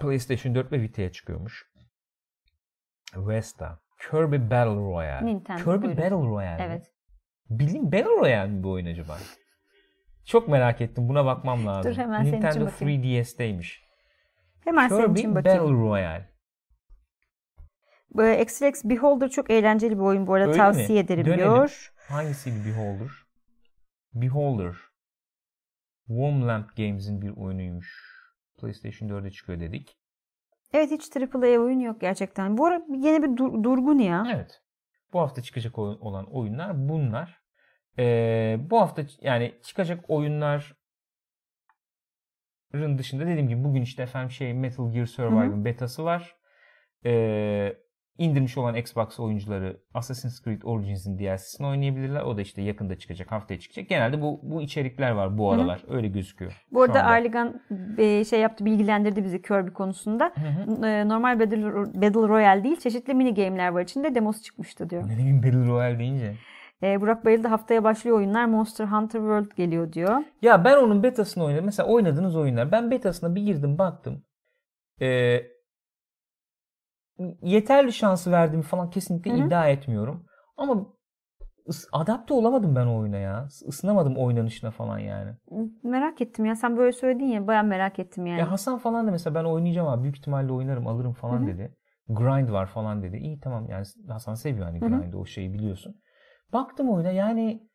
[0.00, 1.66] PlayStation 4 ve Vita'ya çıkıyormuş.
[3.16, 3.78] Vesta.
[4.10, 5.26] Kirby Battle Royale.
[5.26, 5.96] Nintendo, Kirby buyurun.
[5.96, 6.62] Battle Royale.
[6.64, 6.92] Evet.
[7.50, 9.18] Bildiğin Battle Royale mi bu oyun acaba?
[10.24, 11.08] Çok merak ettim.
[11.08, 11.92] Buna bakmam lazım.
[11.92, 13.02] Dur, hemen senin için Nintendo bakayım.
[13.02, 13.82] 3DS'teymiş.
[14.64, 15.58] Hemen senin Kirby için Battle.
[15.58, 16.28] Royale.
[18.42, 20.48] XLX Beholder çok eğlenceli bir oyun bu arada.
[20.48, 20.98] Öyle Tavsiye mi?
[20.98, 21.38] ederim Dönelim.
[21.44, 21.92] diyor.
[22.08, 23.10] Hangisiydi Beholder?
[24.14, 24.76] Beholder.
[26.08, 28.18] Warmlamp Games'in bir oyunuymuş.
[28.60, 29.98] PlayStation 4'e çıkıyor dedik.
[30.72, 32.58] Evet hiç AAA oyun yok gerçekten.
[32.58, 34.26] Bu arada yine bir dur- durgun ya.
[34.34, 34.62] Evet.
[35.12, 37.42] Bu hafta çıkacak olan oyunlar bunlar.
[37.98, 40.74] Ee, bu hafta yani çıkacak oyunların
[42.98, 46.36] dışında dediğim gibi bugün işte efendim şey Metal Gear Survive'ın betası var.
[47.04, 47.76] Ee,
[48.18, 52.22] indirmiş olan Xbox oyuncuları Assassin's Creed Origins'in DLC'sini oynayabilirler.
[52.22, 53.88] O da işte yakında çıkacak, haftaya çıkacak.
[53.88, 55.84] Genelde bu bu içerikler var bu aralar.
[55.88, 56.64] Öyle gözüküyor.
[56.72, 57.04] Bu arada.
[57.04, 57.60] Arligan
[58.24, 60.32] şey yaptı bilgilendirdi bizi Kirby konusunda.
[60.34, 60.86] Hı hı.
[60.86, 65.08] E, Normal Battle, Battle Royale değil çeşitli mini game'ler var içinde demosu çıkmıştı diyor.
[65.08, 66.34] Ne bileyim Battle Royale deyince.
[66.82, 70.22] E, Burak Bayıldı haftaya başlıyor oyunlar Monster Hunter World geliyor diyor.
[70.42, 71.64] Ya ben onun betasını oynadım.
[71.64, 72.72] Mesela oynadığınız oyunlar.
[72.72, 74.22] Ben betasına bir girdim baktım.
[75.00, 75.40] Ee,
[77.42, 79.46] yeterli şansı verdiğimi falan kesinlikle Hı hı.
[79.46, 80.24] iddia etmiyorum.
[80.56, 80.86] Ama
[81.92, 83.48] adapte olamadım ben o oyuna ya.
[83.66, 85.30] Isınamadım oynanışına falan yani.
[85.82, 88.40] Merak ettim ya sen böyle söyledin ya baya merak ettim yani.
[88.40, 90.02] Ya Hasan falan da mesela ben oynayacağım abi.
[90.02, 91.46] Büyük ihtimalle oynarım alırım falan Hı hı.
[91.46, 91.74] dedi.
[92.08, 93.16] Grind var falan dedi.
[93.16, 95.94] İyi tamam yani Hasan seviyor hani grind'i o şeyi biliyorsun.
[96.52, 97.67] Baktım oyuna yani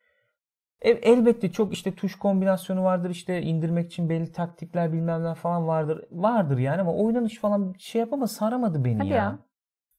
[0.82, 6.04] elbette çok işte tuş kombinasyonu vardır işte indirmek için belli taktikler bilmem falan vardır.
[6.10, 9.16] Vardır yani ama oynanış falan şey yapama saramadı beni Hadi ya.
[9.16, 9.38] ya.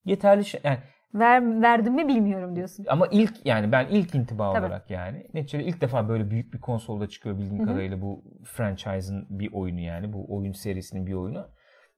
[0.05, 0.77] Yeterli şey yani
[1.15, 2.85] Ver, verdim mi bilmiyorum diyorsun.
[2.89, 4.65] Ama ilk yani ben ilk intiba Tabii.
[4.65, 5.27] olarak yani.
[5.33, 7.67] Neticede ilk defa böyle büyük bir konsolda çıkıyor bildiğim Hı hı.
[7.67, 10.13] kadarıyla bu franchise'ın bir oyunu yani.
[10.13, 11.47] Bu oyun serisinin bir oyunu.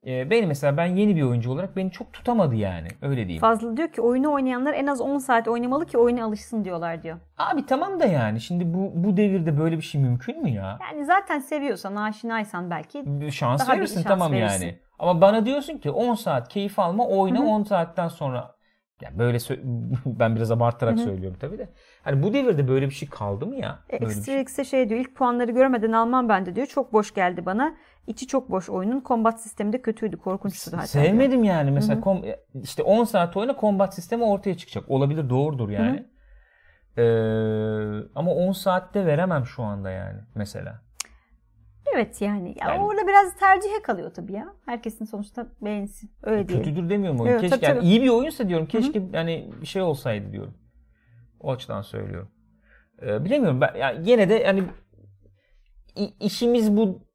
[0.08, 2.88] Ee, beni mesela ben yeni bir oyuncu olarak beni çok tutamadı yani.
[3.02, 3.42] Öyle diyeyim.
[3.42, 7.18] Fazla diyor ki oyunu oynayanlar en az 10 saat oynamalı ki oyuna alışsın diyorlar diyor.
[7.38, 10.80] Abi tamam da yani şimdi bu bu devirde böyle bir şey mümkün mü ya?
[10.82, 14.66] Yani zaten seviyorsan, aşinaysan belki Bir şans Daha bir verirsin şans tamam verirsin.
[14.66, 14.80] yani.
[15.00, 17.48] Ama bana diyorsun ki 10 saat keyif alma oyna Hı hı.
[17.48, 18.56] 10 saatten sonra
[19.02, 19.38] ya böyle
[20.06, 21.04] ben biraz abartarak Hı hı.
[21.04, 21.70] söylüyorum tabii de.
[22.04, 23.80] Hani bu devirde böyle bir şey kaldı mı ya?
[23.92, 24.70] Böyle bir Extra şey.
[24.72, 26.68] Şey diyor ilk puanları görmeden almam ben de diyor.
[26.68, 27.76] Çok boş geldi bana.
[28.08, 29.00] İçi çok boş oyunun.
[29.00, 30.18] Kombat sistemi de kötüydü.
[30.18, 30.94] Korkunçtu hatta.
[30.94, 31.06] diyor.
[31.06, 34.92] Sevmedim yani mesela kom- işte 10 saat oyna kombat sistemi ortaya çıkacak.
[34.92, 36.08] Olabilir doğrudur yani.
[36.98, 37.04] Ee,
[38.16, 40.82] ama 10 saatte veremem şu anda yani mesela.
[41.96, 42.50] Evet yani.
[42.50, 44.54] Ya Yani- Orada biraz tercihe kalıyor tabii ya.
[44.66, 46.12] Herkesin sonuçta beğensin.
[46.24, 46.66] Öyle diyelim.
[46.66, 47.32] Kötüdür demiyorum oyun.
[47.32, 48.66] Evet, Keşke tabii, yani iyi bir oyunsa diyorum.
[48.68, 50.58] Keşke yani bir şey olsaydı diyorum.
[51.40, 52.32] O açıdan söylüyorum.
[53.02, 54.64] Ee, bilemiyorum ben yani yine de yani
[56.20, 57.07] işimiz bu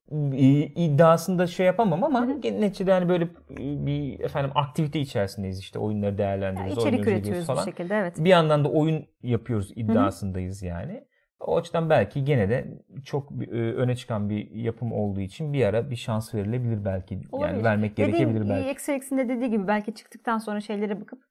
[0.77, 6.99] iddiasında şey yapamam ama neticede yani böyle bir efendim aktivite içerisindeyiz işte oyunları değerlendiriyoruz, içerik
[6.99, 7.65] oynuyoruz, üretiyoruz falan.
[7.65, 8.15] şekilde evet.
[8.19, 11.05] Bir yandan da oyun yapıyoruz iddiasındayız yani.
[11.41, 15.91] O açıdan belki gene de çok bir, öne çıkan bir yapım olduğu için bir ara
[15.91, 17.15] bir şans verilebilir belki.
[17.15, 17.65] Yani Olabilir.
[17.65, 18.69] vermek gerekebilir Dediğim, belki.
[18.69, 21.23] Extra X'in de dediği gibi belki çıktıktan sonra şeylere bakıp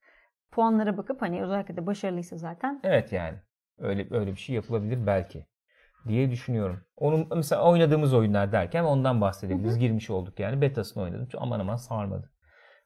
[0.52, 3.38] puanlara bakıp hani özellikle de başarılıysa zaten Evet yani.
[3.80, 5.46] Öyle öyle bir şey yapılabilir belki
[6.08, 6.80] diye düşünüyorum.
[6.98, 9.78] Onun mesela oynadığımız oyunlar derken ondan bahsedebiliriz.
[9.78, 10.62] Girmiş olduk yani.
[10.62, 11.28] Betasını oynadım.
[11.38, 12.32] Aman aman sarmadı.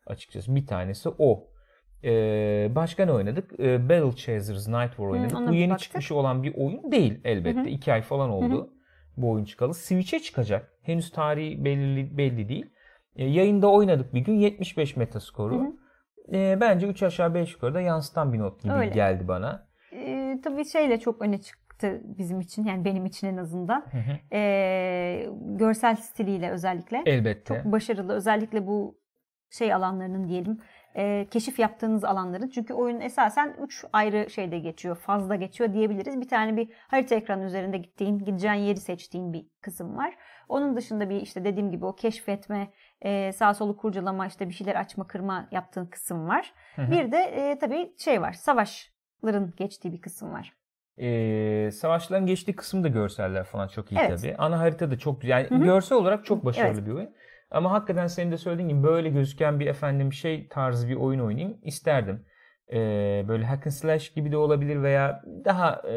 [0.08, 1.48] Açıkçası bir tanesi o.
[2.04, 3.60] Ee, başka ne oynadık?
[3.60, 5.38] Ee, Battle Chasers Night War oynadık.
[5.38, 5.84] ona Bu yeni baktık.
[5.84, 7.60] çıkmış olan bir oyun değil elbette.
[7.60, 7.70] Hı hı.
[7.70, 8.70] İki ay falan oldu
[9.18, 9.74] bu oyun çıkalı.
[9.74, 10.72] Switch'e çıkacak.
[10.82, 12.66] Henüz tarihi belli, belli değil.
[13.16, 14.34] Ee, yayında oynadık bir gün.
[14.34, 15.60] 75 metaskoru.
[15.60, 15.74] Hı hı.
[16.34, 18.92] Ee, bence 3 aşağı 5 yukarıda yansıtan bir not gibi Öyle.
[18.92, 19.68] geldi bana.
[19.94, 21.65] Ee, tabii şeyle çok öne çıktı
[22.18, 23.86] bizim için yani benim için en azından.
[23.92, 24.36] Hı hı.
[24.38, 27.04] Ee, görsel stiliyle özellikle.
[27.06, 27.56] Elbette.
[27.56, 28.14] Çok başarılı.
[28.14, 29.00] Özellikle bu
[29.50, 30.60] şey alanlarının diyelim
[30.96, 32.50] e, keşif yaptığınız alanların.
[32.50, 34.96] Çünkü oyun esasen 3 ayrı şeyde geçiyor.
[34.96, 36.22] Fazla geçiyor diyebiliriz.
[36.22, 40.18] Bir tane bir harita ekranı üzerinde gittiğin, gideceğin yeri seçtiğin bir kısım var.
[40.50, 42.68] Onun dışında bir işte dediğim gibi o keşfetme,
[43.02, 46.54] e, sağ solu kurcalama, işte bir şeyler açma, kırma yaptığın kısım var.
[46.76, 46.92] Hı hı.
[46.92, 48.34] Bir de e, tabii şey var.
[48.34, 50.54] Savaşların geçtiği bir kısım var.
[51.02, 54.20] Ee, savaşların geçtiği kısımda görseller falan çok iyi Evet.
[54.22, 54.36] tabii.
[54.38, 55.34] Ana harita da çok güzel.
[55.38, 55.64] Yani Hı hı.
[55.64, 56.88] görsel olarak çok başarılı Evet.
[56.88, 57.10] bir oyun.
[57.52, 61.58] Ama hakikaten senin de söylediğin gibi böyle gözüken bir efendim şey tarzı bir oyun oynayayım
[61.64, 62.26] isterdim.
[62.74, 65.96] Ee, böyle hack and slash gibi de olabilir veya daha e,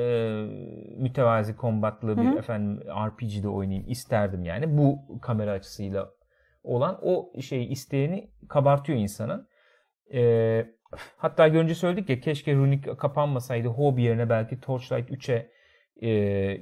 [0.96, 2.38] mütevazi kombatlı bir Hı hı.
[2.38, 4.78] efendim RPG'de oynayayım isterdim yani.
[4.78, 6.10] Bu kamera açısıyla
[6.64, 9.48] olan o şey isteğini kabartıyor insanın.
[10.14, 10.66] Ee,
[11.16, 15.50] hatta görünce söyledik ya keşke Runic kapanmasaydı Hobby yerine belki Torchlight 3'e
[15.96, 16.10] e,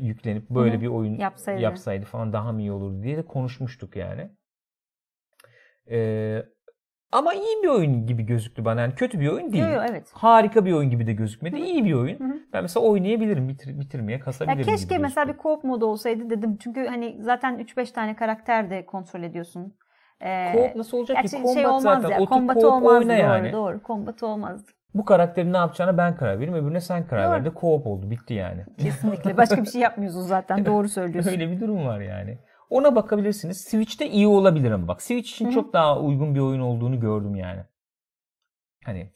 [0.00, 0.80] yüklenip böyle Hı hı.
[0.80, 1.60] bir oyun Yapsaydı.
[1.60, 4.30] yapsaydı falan daha mı iyi olurdu diye de konuşmuştuk yani.
[5.90, 6.42] Ee,
[7.12, 8.80] ama iyi bir oyun gibi gözüktü bana.
[8.80, 9.64] Yani kötü bir oyun değil.
[9.64, 10.10] Yo, yo, evet.
[10.12, 11.56] Harika bir oyun gibi de gözükmedi.
[11.60, 12.18] İyi bir oyun.
[12.18, 12.38] Hı hı.
[12.52, 14.62] Ben mesela oynayabilirim, bitir, bitirmeye Ya kasabilirim.
[14.64, 16.56] keşke gibi mesela bir co-op modu olsaydı dedim.
[16.56, 19.74] Çünkü hani zaten 3-5 tane karakter de kontrol ediyorsun.
[20.22, 21.22] Ee, nasıl olacak ki?
[21.22, 22.08] gerçi Combat şey olmaz zaten.
[22.14, 22.20] ya.
[22.20, 23.52] Otur Kombatı co-op olmazdı oyna doğru yani.
[23.52, 23.82] doğru.
[23.82, 24.70] Kombatı olmazdı.
[24.94, 26.54] Bu karakterin ne yapacağına ben karar veririm.
[26.54, 28.10] Öbürüne sen karar ver de co-op oldu.
[28.10, 28.64] Bitti yani.
[28.78, 29.36] Kesinlikle.
[29.36, 30.66] Başka bir şey yapmıyorsun zaten.
[30.66, 31.30] Doğru söylüyorsun.
[31.30, 32.38] Öyle bir durum var yani.
[32.70, 33.60] Ona bakabilirsiniz.
[33.64, 35.54] Switch'te iyi olabilir ama bak Switch için Hı hı.
[35.54, 37.60] çok daha uygun bir oyun olduğunu gördüm yani.
[38.84, 39.12] Hani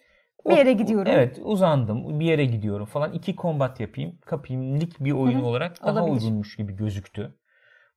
[0.48, 1.12] Bir yere gidiyorum.
[1.14, 3.12] Evet uzandım bir yere gidiyorum falan.
[3.12, 4.18] iki combat yapayım.
[4.26, 5.46] Kapayım lik bir oyun Hı hı.
[5.46, 6.12] olarak daha Olabilir.
[6.24, 7.34] uygunmuş gibi gözüktü.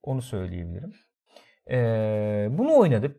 [0.03, 0.93] Onu söyleyebilirim.
[1.71, 3.17] Ee, bunu oynadık.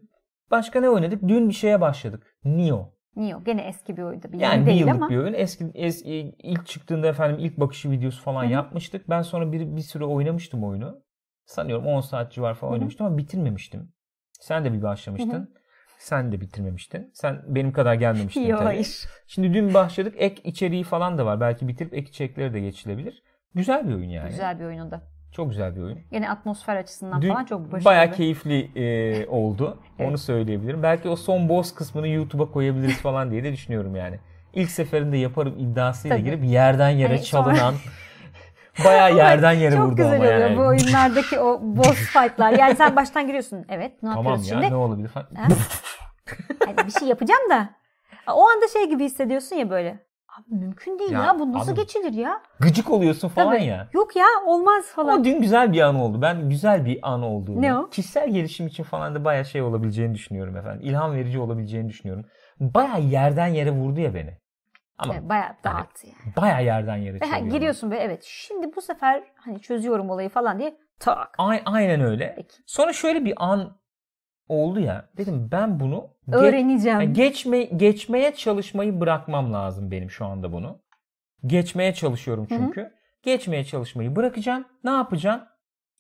[0.50, 1.22] Başka ne oynadık?
[1.28, 2.36] Dün bir şeye başladık.
[2.44, 2.94] Neo.
[3.16, 3.44] Neo.
[3.44, 4.32] Gene eski bir oyundu.
[4.32, 5.08] Bir Yani bir değil yıllık ama.
[5.10, 5.34] bir oyun.
[5.34, 8.52] Eski, es- ilk çıktığında efendim ilk bakışı videosu falan Hı hı.
[8.52, 9.08] yapmıştık.
[9.10, 11.02] Ben sonra bir, bir süre oynamıştım oyunu.
[11.46, 12.74] Sanıyorum 10 saat civar falan Hı hı.
[12.74, 13.92] oynamıştım ama bitirmemiştim.
[14.40, 15.30] Sen de bir başlamıştın.
[15.32, 15.48] Hı hı.
[15.98, 17.10] Sen de bitirmemiştin.
[17.14, 18.66] Sen benim kadar gelmemiştin Yok tabii.
[18.66, 19.04] hayır.
[19.26, 20.14] Şimdi dün başladık.
[20.18, 21.40] Ek içeriği falan da var.
[21.40, 23.22] Belki bitirip ek içerikleri de geçilebilir.
[23.54, 24.28] Güzel bir oyun yani.
[24.28, 25.02] Güzel bir oyunu da.
[25.36, 25.98] Çok güzel bir oyun.
[26.12, 27.84] Gene atmosfer açısından Dün falan çok başarılı.
[27.84, 29.78] bayağı keyifli e, oldu.
[29.98, 30.08] Evet.
[30.10, 30.82] Onu söyleyebilirim.
[30.82, 34.18] Belki o son boss kısmını YouTube'a koyabiliriz falan diye de düşünüyorum yani.
[34.54, 36.24] İlk seferinde yaparım iddiasıyla Tabii.
[36.26, 37.74] girip yerden yere Hani sonra- çalınan
[38.84, 40.56] bayağı yerden yere Çok vurdu güzel ama oluyor yani.
[40.56, 42.52] bu oyunlardaki o boss fight'lar.
[42.52, 43.64] Yani sen baştan giriyorsun.
[43.68, 44.70] Evet ne Tamam yapıyoruz ya şimdi?
[44.70, 45.26] ne olabilir falan.
[45.34, 45.46] Ha?
[46.66, 47.68] Hani bir şey yapacağım da.
[48.32, 49.98] O anda şey gibi hissediyorsun ya böyle.
[50.38, 52.42] Abi mümkün değil ya, Ya bu nasıl abi, geçilir ya?
[52.60, 53.64] Gıcık oluyorsun falan Tabii.
[53.64, 53.88] ya.
[53.92, 55.14] Yok ya olmaz falan.
[55.14, 56.22] Ama dün güzel bir an oldu.
[56.22, 57.62] Ben güzel bir an olduğunu.
[57.62, 57.90] Ne o?
[57.90, 60.80] Kişisel gelişim için falan da bayağı şey olabileceğini düşünüyorum efendim.
[60.82, 62.24] İlham verici olabileceğini düşünüyorum.
[62.60, 64.38] Bayağı yerden yere vurdu ya beni.
[64.98, 66.34] Ama Evet, bayağı dağıttı yani.
[66.36, 67.50] baya yerden yere çalıyor.
[67.50, 71.34] giriyorsun ve evet şimdi bu sefer hani çözüyorum olayı falan diye tak.
[71.38, 72.32] A- aynen öyle.
[72.36, 72.56] Peki.
[72.66, 73.76] Sonra şöyle bir an
[74.48, 75.08] oldu ya.
[75.16, 77.00] Dedim ben bunu Öğreneceğim.
[77.00, 80.78] yani geçme geçmeye çalışmayı bırakmam lazım benim şu anda bunu.
[81.46, 82.90] Geçmeye çalışıyorum çünkü.
[83.22, 84.64] Geçmeye çalışmayı bırakacağım.
[84.84, 85.40] Ne yapacağım?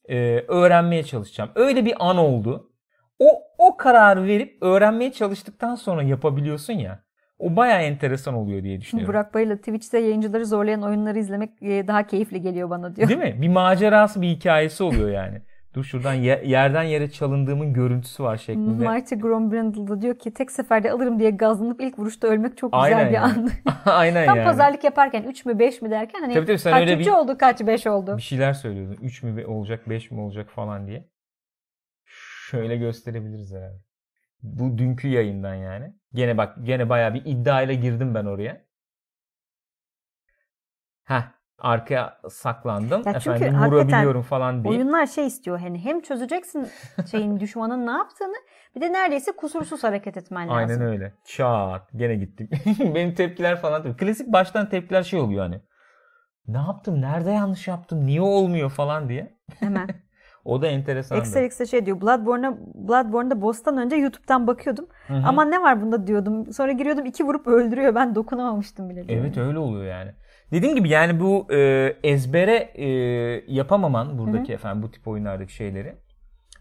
[0.08, 1.50] Ee, öğrenmeye çalışacağım.
[1.54, 2.70] Öyle bir an oldu.
[3.18, 7.04] O o kararı verip öğrenmeye çalıştıktan sonra yapabiliyorsun ya.
[7.38, 9.14] O baya enteresan oluyor diye düşünüyorum.
[9.14, 13.08] Burak Bayır'la Twitch'te yayıncıları zorlayan oyunları izlemek e, daha keyifli geliyor bana diyor.
[13.08, 13.42] Değil mi?
[13.42, 15.42] Bir macerası, bir hikayesi oluyor yani.
[15.74, 18.84] Dur şuradan ye- yerden yere çalındığımın görüntüsü var şeklinde.
[18.84, 22.84] Marty Grombrindle da diyor ki tek seferde alırım diye gazlanıp ilk vuruşta ölmek çok güzel
[22.96, 23.32] Aynen bir yani.
[23.38, 23.50] andı.
[23.84, 24.46] Aynen Tam yani.
[24.46, 27.12] pazarlık yaparken 3 mü 5 mi derken hani Tabii tabii, sen kaç öyle üç bir-
[27.12, 28.16] oldu kaç 5 oldu.
[28.16, 28.98] Bir şeyler söylüyordun.
[29.02, 31.08] 3 mü olacak, 5 mi olacak falan diye.
[32.50, 33.78] Şöyle gösterebiliriz herhalde.
[34.42, 35.94] Bu dünkü yayından yani.
[36.14, 38.64] Gene bak gene bayağı bir iddiayla girdim ben oraya.
[41.04, 41.22] Heh
[41.58, 43.02] arkaya saklandım.
[43.06, 44.74] Ya çünkü Efendim vurabiliyorum falan diye.
[44.74, 46.68] Oyunlar şey istiyor hani hem çözeceksin
[47.10, 48.36] şeyin düşmanın ne yaptığını
[48.76, 50.56] bir de neredeyse kusursuz hareket etmen lazım.
[50.56, 51.12] Aynen öyle.
[51.24, 51.92] Çat.
[51.96, 52.52] Gene gittik.
[52.94, 53.82] Benim tepkiler falan.
[53.82, 53.96] tabii.
[53.96, 55.60] Klasik baştan tepkiler şey oluyor hani.
[56.48, 57.00] Ne yaptım?
[57.00, 58.06] Nerede yanlış yaptım?
[58.06, 59.38] Niye olmuyor falan diye.
[59.60, 59.88] Hemen.
[60.44, 61.18] O da enteresan.
[61.18, 64.86] Extra şey diyor Bloodborne'a Bloodborne'da boss'tan önce YouTube'dan bakıyordum.
[65.08, 66.52] Ama ne var bunda diyordum.
[66.52, 67.94] Sonra giriyordum iki vurup öldürüyor.
[67.94, 69.04] Ben dokunamamıştım bile.
[69.08, 70.14] Evet öyle oluyor yani.
[70.54, 72.86] Dediğim gibi yani bu e, ezbere e,
[73.48, 75.96] yapamaman buradaki efendim bu tip oyunlardaki şeyleri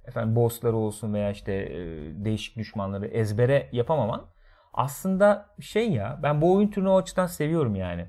[0.06, 1.78] efendim bossları olsun veya işte e,
[2.26, 4.26] değişik düşmanları ezbere yapamaman
[4.74, 8.08] aslında şey ya ben bu oyun türünü o açıdan seviyorum yani.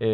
[0.00, 0.08] E,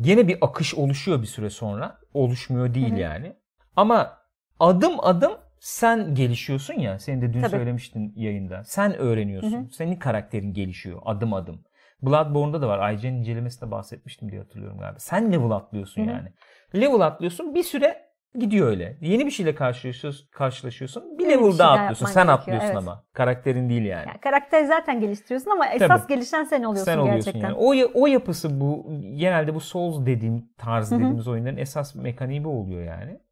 [0.00, 1.98] gene bir akış oluşuyor bir süre sonra.
[2.14, 3.00] Oluşmuyor değil Hı hı.
[3.00, 3.36] yani.
[3.76, 4.18] Ama
[4.60, 5.32] adım adım
[5.66, 6.98] sen gelişiyorsun ya.
[6.98, 7.50] Senin de dün Tabii.
[7.50, 8.64] söylemiştin yayında.
[8.64, 9.52] Sen öğreniyorsun.
[9.52, 9.70] Hı hı.
[9.72, 11.64] Senin karakterin gelişiyor adım adım.
[12.02, 12.92] Bloodborne'da da var.
[12.92, 14.98] IGN incelemesinde bahsetmiştim diye hatırlıyorum galiba.
[14.98, 16.10] Sen level atlıyorsun Hı hı.
[16.10, 16.28] yani.
[16.74, 18.06] Level atlıyorsun bir süre
[18.38, 18.98] gidiyor öyle.
[19.00, 20.28] Yeni bir şeyle karşılaşıyorsun.
[20.30, 21.18] karşılaşıyorsun.
[21.18, 22.06] Bir Yeni bir level şey daha atlıyorsun.
[22.06, 22.76] Sen atlıyorsun evet.
[22.76, 23.04] ama.
[23.12, 24.08] Karakterin değil yani.
[24.08, 27.48] Yani karakteri zaten geliştiriyorsun ama esas gelişen sen oluyorsun, Sen oluyorsun gerçekten.
[27.48, 27.58] yani.
[27.94, 30.98] O, o yapısı bu genelde bu Souls dediğim tarz Hı hı.
[30.98, 33.25] dediğimiz oyunların esas mekaniği bu oluyor yani.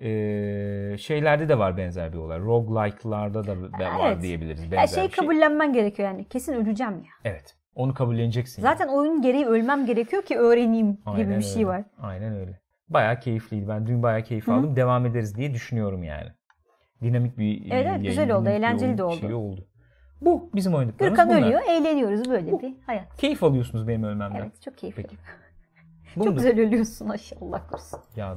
[0.00, 2.40] Ee, şeylerde de var benzer bir olay.
[2.40, 4.22] Roguelike'larda da da var Evet.
[4.22, 5.24] diyebiliriz benzer Ya bir şey.
[5.24, 6.24] kabullenmen gerekiyor yani.
[6.24, 7.10] Kesin öleceğim ya.
[7.32, 7.56] Evet.
[7.74, 8.62] Onu kabulleneceksin.
[8.62, 11.66] Zaten oyunun gereği ölmem gerekiyor ki öğreneyim gibi Aynen bir şey öyle.
[11.66, 11.82] var.
[11.98, 12.60] Aynen öyle.
[12.88, 13.68] Bayağı keyifliydi.
[13.68, 14.54] Ben dün bayağı keyif Hı hı.
[14.54, 14.76] aldım.
[14.76, 16.28] Devam ederiz diye düşünüyorum yani.
[17.02, 19.16] Dinamik bir Evet, evet, yayın, güzel oldu, eğlenceli oyun de oldu.
[19.20, 19.66] şeyi oldu.
[20.20, 21.46] Bu bizim oynadıklarımız Gürkan bunlar.
[21.46, 23.16] ölüyor, eğleniyoruz böyle bir hayat.
[23.16, 24.40] Keyif alıyorsunuz benim ölmemden.
[24.40, 25.02] Evet, çok keyifli.
[25.02, 25.16] Peki.
[26.24, 27.08] Çok güzel ölüyorsun
[27.40, 28.00] Allah korusun.
[28.16, 28.34] Ya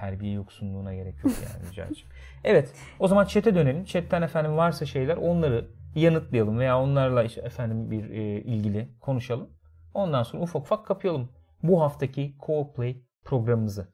[0.00, 2.10] terbiye yoksunluğuna gerek yok yani rica edeceğim.
[2.44, 3.84] Evet o zaman chat'e dönelim.
[3.84, 9.50] Chat'ten efendim varsa şeyler onları yanıtlayalım veya onlarla işte efendim bir e, ilgili konuşalım.
[9.94, 11.28] Ondan sonra ufak ufak kapayalım
[11.62, 13.88] bu haftaki Co-Play programımızı.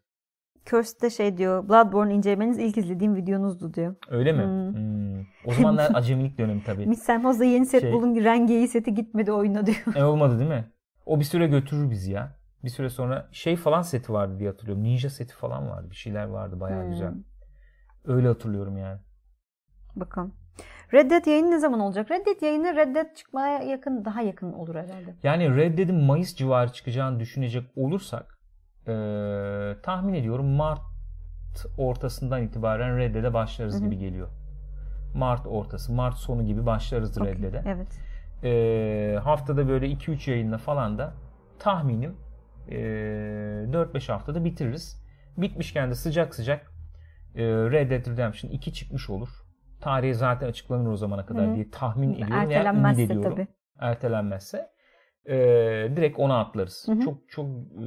[0.66, 3.94] Cursed'de şey diyor, Bloodborne incelemeniz ilk izlediğim videonuzdu diyor.
[4.10, 4.42] Öyle mi?
[4.42, 4.74] Hmm.
[4.74, 5.20] Hmm.
[5.46, 6.86] O zamanlar acemilik dönemi tabii.
[6.86, 9.96] Miss Senhoz'da yeni set Şey- bulun, rengeyi seti gitmedi oyuna diyor.
[9.96, 10.64] E olmadı değil mi?
[11.06, 12.36] O bir süre götürür bizi ya.
[12.66, 14.84] Bir süre sonra şey falan seti vardı diye hatırlıyorum.
[14.84, 15.90] Ninja seti falan vardı.
[15.90, 16.90] Bir şeyler vardı bayağı Hmm.
[16.90, 17.12] güzel.
[18.04, 18.98] Öyle hatırlıyorum yani.
[19.96, 20.34] Bakalım.
[20.94, 22.10] Red Dead yayını ne zaman olacak?
[22.10, 25.14] Red Dead yayını Red Dead çıkmaya yakın, daha yakın olur herhalde.
[25.22, 28.38] Yani Red Dead'in Mayıs civarı çıkacağını düşünecek olursak
[28.88, 30.80] eee, tahmin ediyorum Mart
[31.78, 33.84] ortasından itibaren Red Dead'e başlarız Hı hı.
[33.84, 34.28] gibi geliyor.
[35.14, 37.62] Mart ortası, Mart sonu gibi başlarız Red Okey, Dead'e.
[37.66, 37.88] Evet.
[38.42, 41.12] Eee, haftada böyle 2-3 yayınla falan da
[41.58, 42.16] tahminim
[42.68, 42.76] eee
[43.72, 45.02] 4-5 haftada bitiririz.
[45.36, 46.72] Bitmişken de sıcak sıcak
[47.34, 49.28] eee, Red Dead Redemption 2 çıkmış olur.
[49.80, 53.46] Tarihi zaten açıklanır o zamana kadar Hı diye tahmin ediyorum Ertelenmezse ediyorum tabii.
[53.78, 54.70] ertelenmezse
[55.28, 55.34] e,
[55.96, 56.84] direkt ona atlarız.
[56.88, 57.00] Hı hı.
[57.00, 57.84] Çok çok e,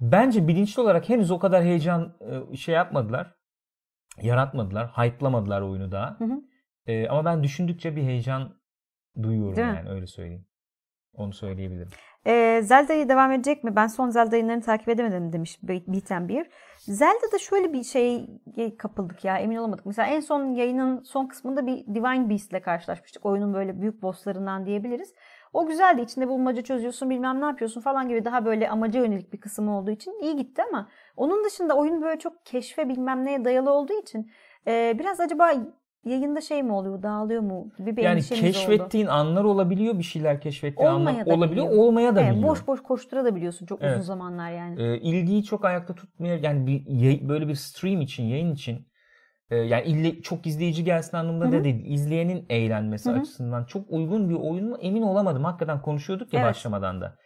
[0.00, 2.16] bence bilinçli olarak henüz o kadar heyecan
[2.52, 3.34] e, şey yapmadılar.
[4.22, 6.18] Yaratmadılar, hype'lamadılar oyunu daha.
[6.18, 6.40] Hı hı.
[6.86, 8.60] E, ama ben düşündükçe bir heyecan
[9.22, 9.74] duyuyorum Değil mi?
[9.76, 10.46] yani öyle söyleyeyim.
[11.12, 11.88] Onu söyleyebilirim.
[12.26, 13.76] Ee, Zelda'yı devam edecek mi?
[13.76, 16.46] Ben son Zelda yayınlarını takip edemedim demiş Biten bir.
[16.78, 18.26] Zelda'da şöyle bir şeye
[18.78, 19.86] kapıldık ya emin olamadık.
[19.86, 23.26] Mesela en son yayının son kısmında bir Divine Beast ile karşılaşmıştık.
[23.26, 25.14] Oyunun böyle büyük bosslarından diyebiliriz.
[25.52, 26.00] O güzeldi.
[26.00, 29.90] İçinde bulmaca çözüyorsun bilmem ne yapıyorsun falan gibi daha böyle amaca yönelik bir kısmı olduğu
[29.90, 34.30] için iyi gitti ama onun dışında oyun böyle çok keşfe bilmem neye dayalı olduğu için
[34.66, 35.52] e, biraz acaba
[36.04, 38.52] yayında şey mi oluyor dağılıyor mu gibi bir yani endişemiz oldu.
[38.52, 41.84] keşfettiğin anlar olabiliyor, bir şeyler keşfettiğin anlar Olmaya da olabiliyor, biliyor.
[41.84, 42.48] olmaya da Evet, biliyor.
[42.48, 44.04] boş boş koşturabiliyorsun çok uzun Evet.
[44.04, 44.82] zamanlar yani.
[44.82, 48.88] e, ilgiyi çok ayakta tutmaya yani bir böyle bir stream için yayın için
[49.50, 51.84] e, yani ille çok izleyici gelsin anlamında da değil.
[51.84, 53.20] İzleyenin eğlenmesi Hı hı.
[53.20, 55.44] açısından çok uygun bir oyun mu emin olamadım.
[55.44, 56.50] Hakikaten konuşuyorduk ya Evet.
[56.50, 57.16] başlamadan da.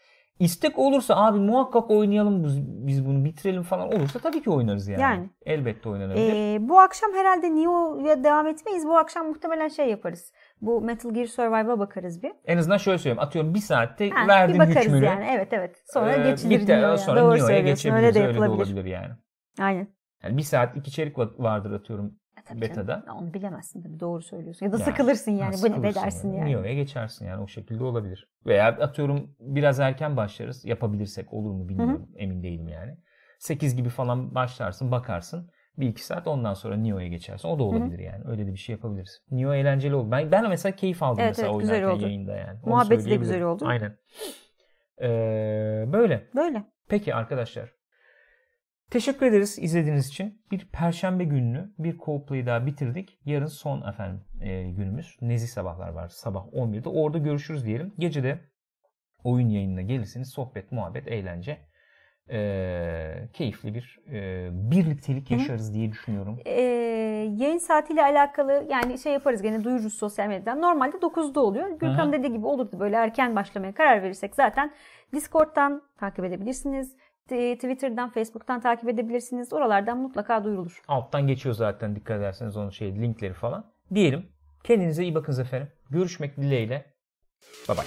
[0.40, 5.02] İstek olursa abi muhakkak oynayalım biz, bunu bitirelim falan olursa tabii ki oynarız yani.
[5.02, 5.30] Yani.
[5.46, 6.54] Elbette oynanabilir.
[6.54, 8.86] Ee, bu akşam herhalde Neo'ya devam etmeyiz.
[8.86, 10.32] Bu akşam muhtemelen şey yaparız.
[10.60, 12.32] Bu Metal Gear Survive'a bakarız bir.
[12.44, 13.22] En azından şöyle söyleyeyim.
[13.22, 15.04] Atıyorum bir saatte Ha, verdin bir bakarız hükmünü.
[15.04, 15.26] yani.
[15.30, 15.82] Evet evet.
[15.92, 16.72] Sonra Ee, geçilir bitti.
[16.72, 16.98] Neo'ya.
[16.98, 18.04] Sonra Doğru Neo'ya geçebiliriz.
[18.16, 19.14] Öyle de Öyle de olabilir yani.
[19.60, 19.88] Aynen.
[20.22, 22.19] Yani bir saat iki va- vardır atıyorum
[22.50, 23.02] tabii betada.
[23.06, 23.18] canım.
[23.18, 24.00] Onu bilemezsin tabii.
[24.00, 24.66] Doğru söylüyorsun.
[24.66, 25.52] Ya da Yani, sıkılırsın yani.
[25.52, 26.50] Ne sıkılırsın be dersin yani.
[26.50, 28.28] Neo'ya geçersin yani o şekilde olabilir.
[28.46, 30.64] Veya atıyorum biraz erken başlarız.
[30.64, 32.08] Yapabilirsek olur mu bilmiyorum.
[32.16, 32.96] Emin değilim yani.
[33.38, 35.50] 8 gibi falan başlarsın bakarsın.
[35.78, 37.48] Bir iki saat ondan sonra Neo'ya geçersin.
[37.48, 38.24] O da olabilir yani.
[38.28, 39.22] Öyle de bir şey yapabiliriz.
[39.30, 40.10] Neo eğlenceli oldu.
[40.10, 42.02] Ben, ben mesela keyif aldım Evet, mesela evet, güzel oynarken oldu.
[42.02, 42.58] yayında yani.
[42.62, 43.64] Onu Muhabbeti de güzel oldu.
[43.66, 43.96] Aynen.
[45.02, 46.28] Ee, böyle.
[46.36, 46.64] Böyle.
[46.88, 47.79] Peki arkadaşlar.
[48.90, 50.42] Teşekkür ederiz izlediğiniz için.
[50.50, 53.18] Bir perşembe gününü bir co-play'i daha bitirdik.
[53.24, 55.16] Yarın son efendim e, günümüz.
[55.20, 56.88] Nezih sabahlar var sabah 11'de.
[56.88, 57.94] Orada görüşürüz diyelim.
[57.98, 58.38] Gece de
[59.24, 60.30] oyun yayınına gelirsiniz.
[60.30, 61.58] Sohbet, muhabbet, eğlence.
[62.30, 66.38] E, keyifli bir e, birliktelik yaşarız diye düşünüyorum.
[66.46, 66.60] Ee,
[67.36, 70.62] yayın saatiyle alakalı yani şey yaparız gene duyururuz sosyal medyadan.
[70.62, 71.68] Normalde 9'da oluyor.
[71.70, 72.12] Gürkan Hı hı.
[72.12, 74.72] dediği gibi olurdu böyle erken başlamaya karar verirsek zaten
[75.12, 76.96] Discord'dan takip edebilirsiniz.
[77.30, 79.52] Twitter'dan, Facebook'tan takip edebilirsiniz.
[79.52, 80.82] Oralardan mutlaka duyurulur.
[80.88, 83.72] Alttan geçiyor zaten dikkat ederseniz onun şey linkleri falan.
[83.94, 84.26] Diyelim.
[84.64, 85.68] Kendinize iyi bakınız efendim.
[85.90, 86.84] Görüşmek dileğiyle.
[87.68, 87.84] Bye bye.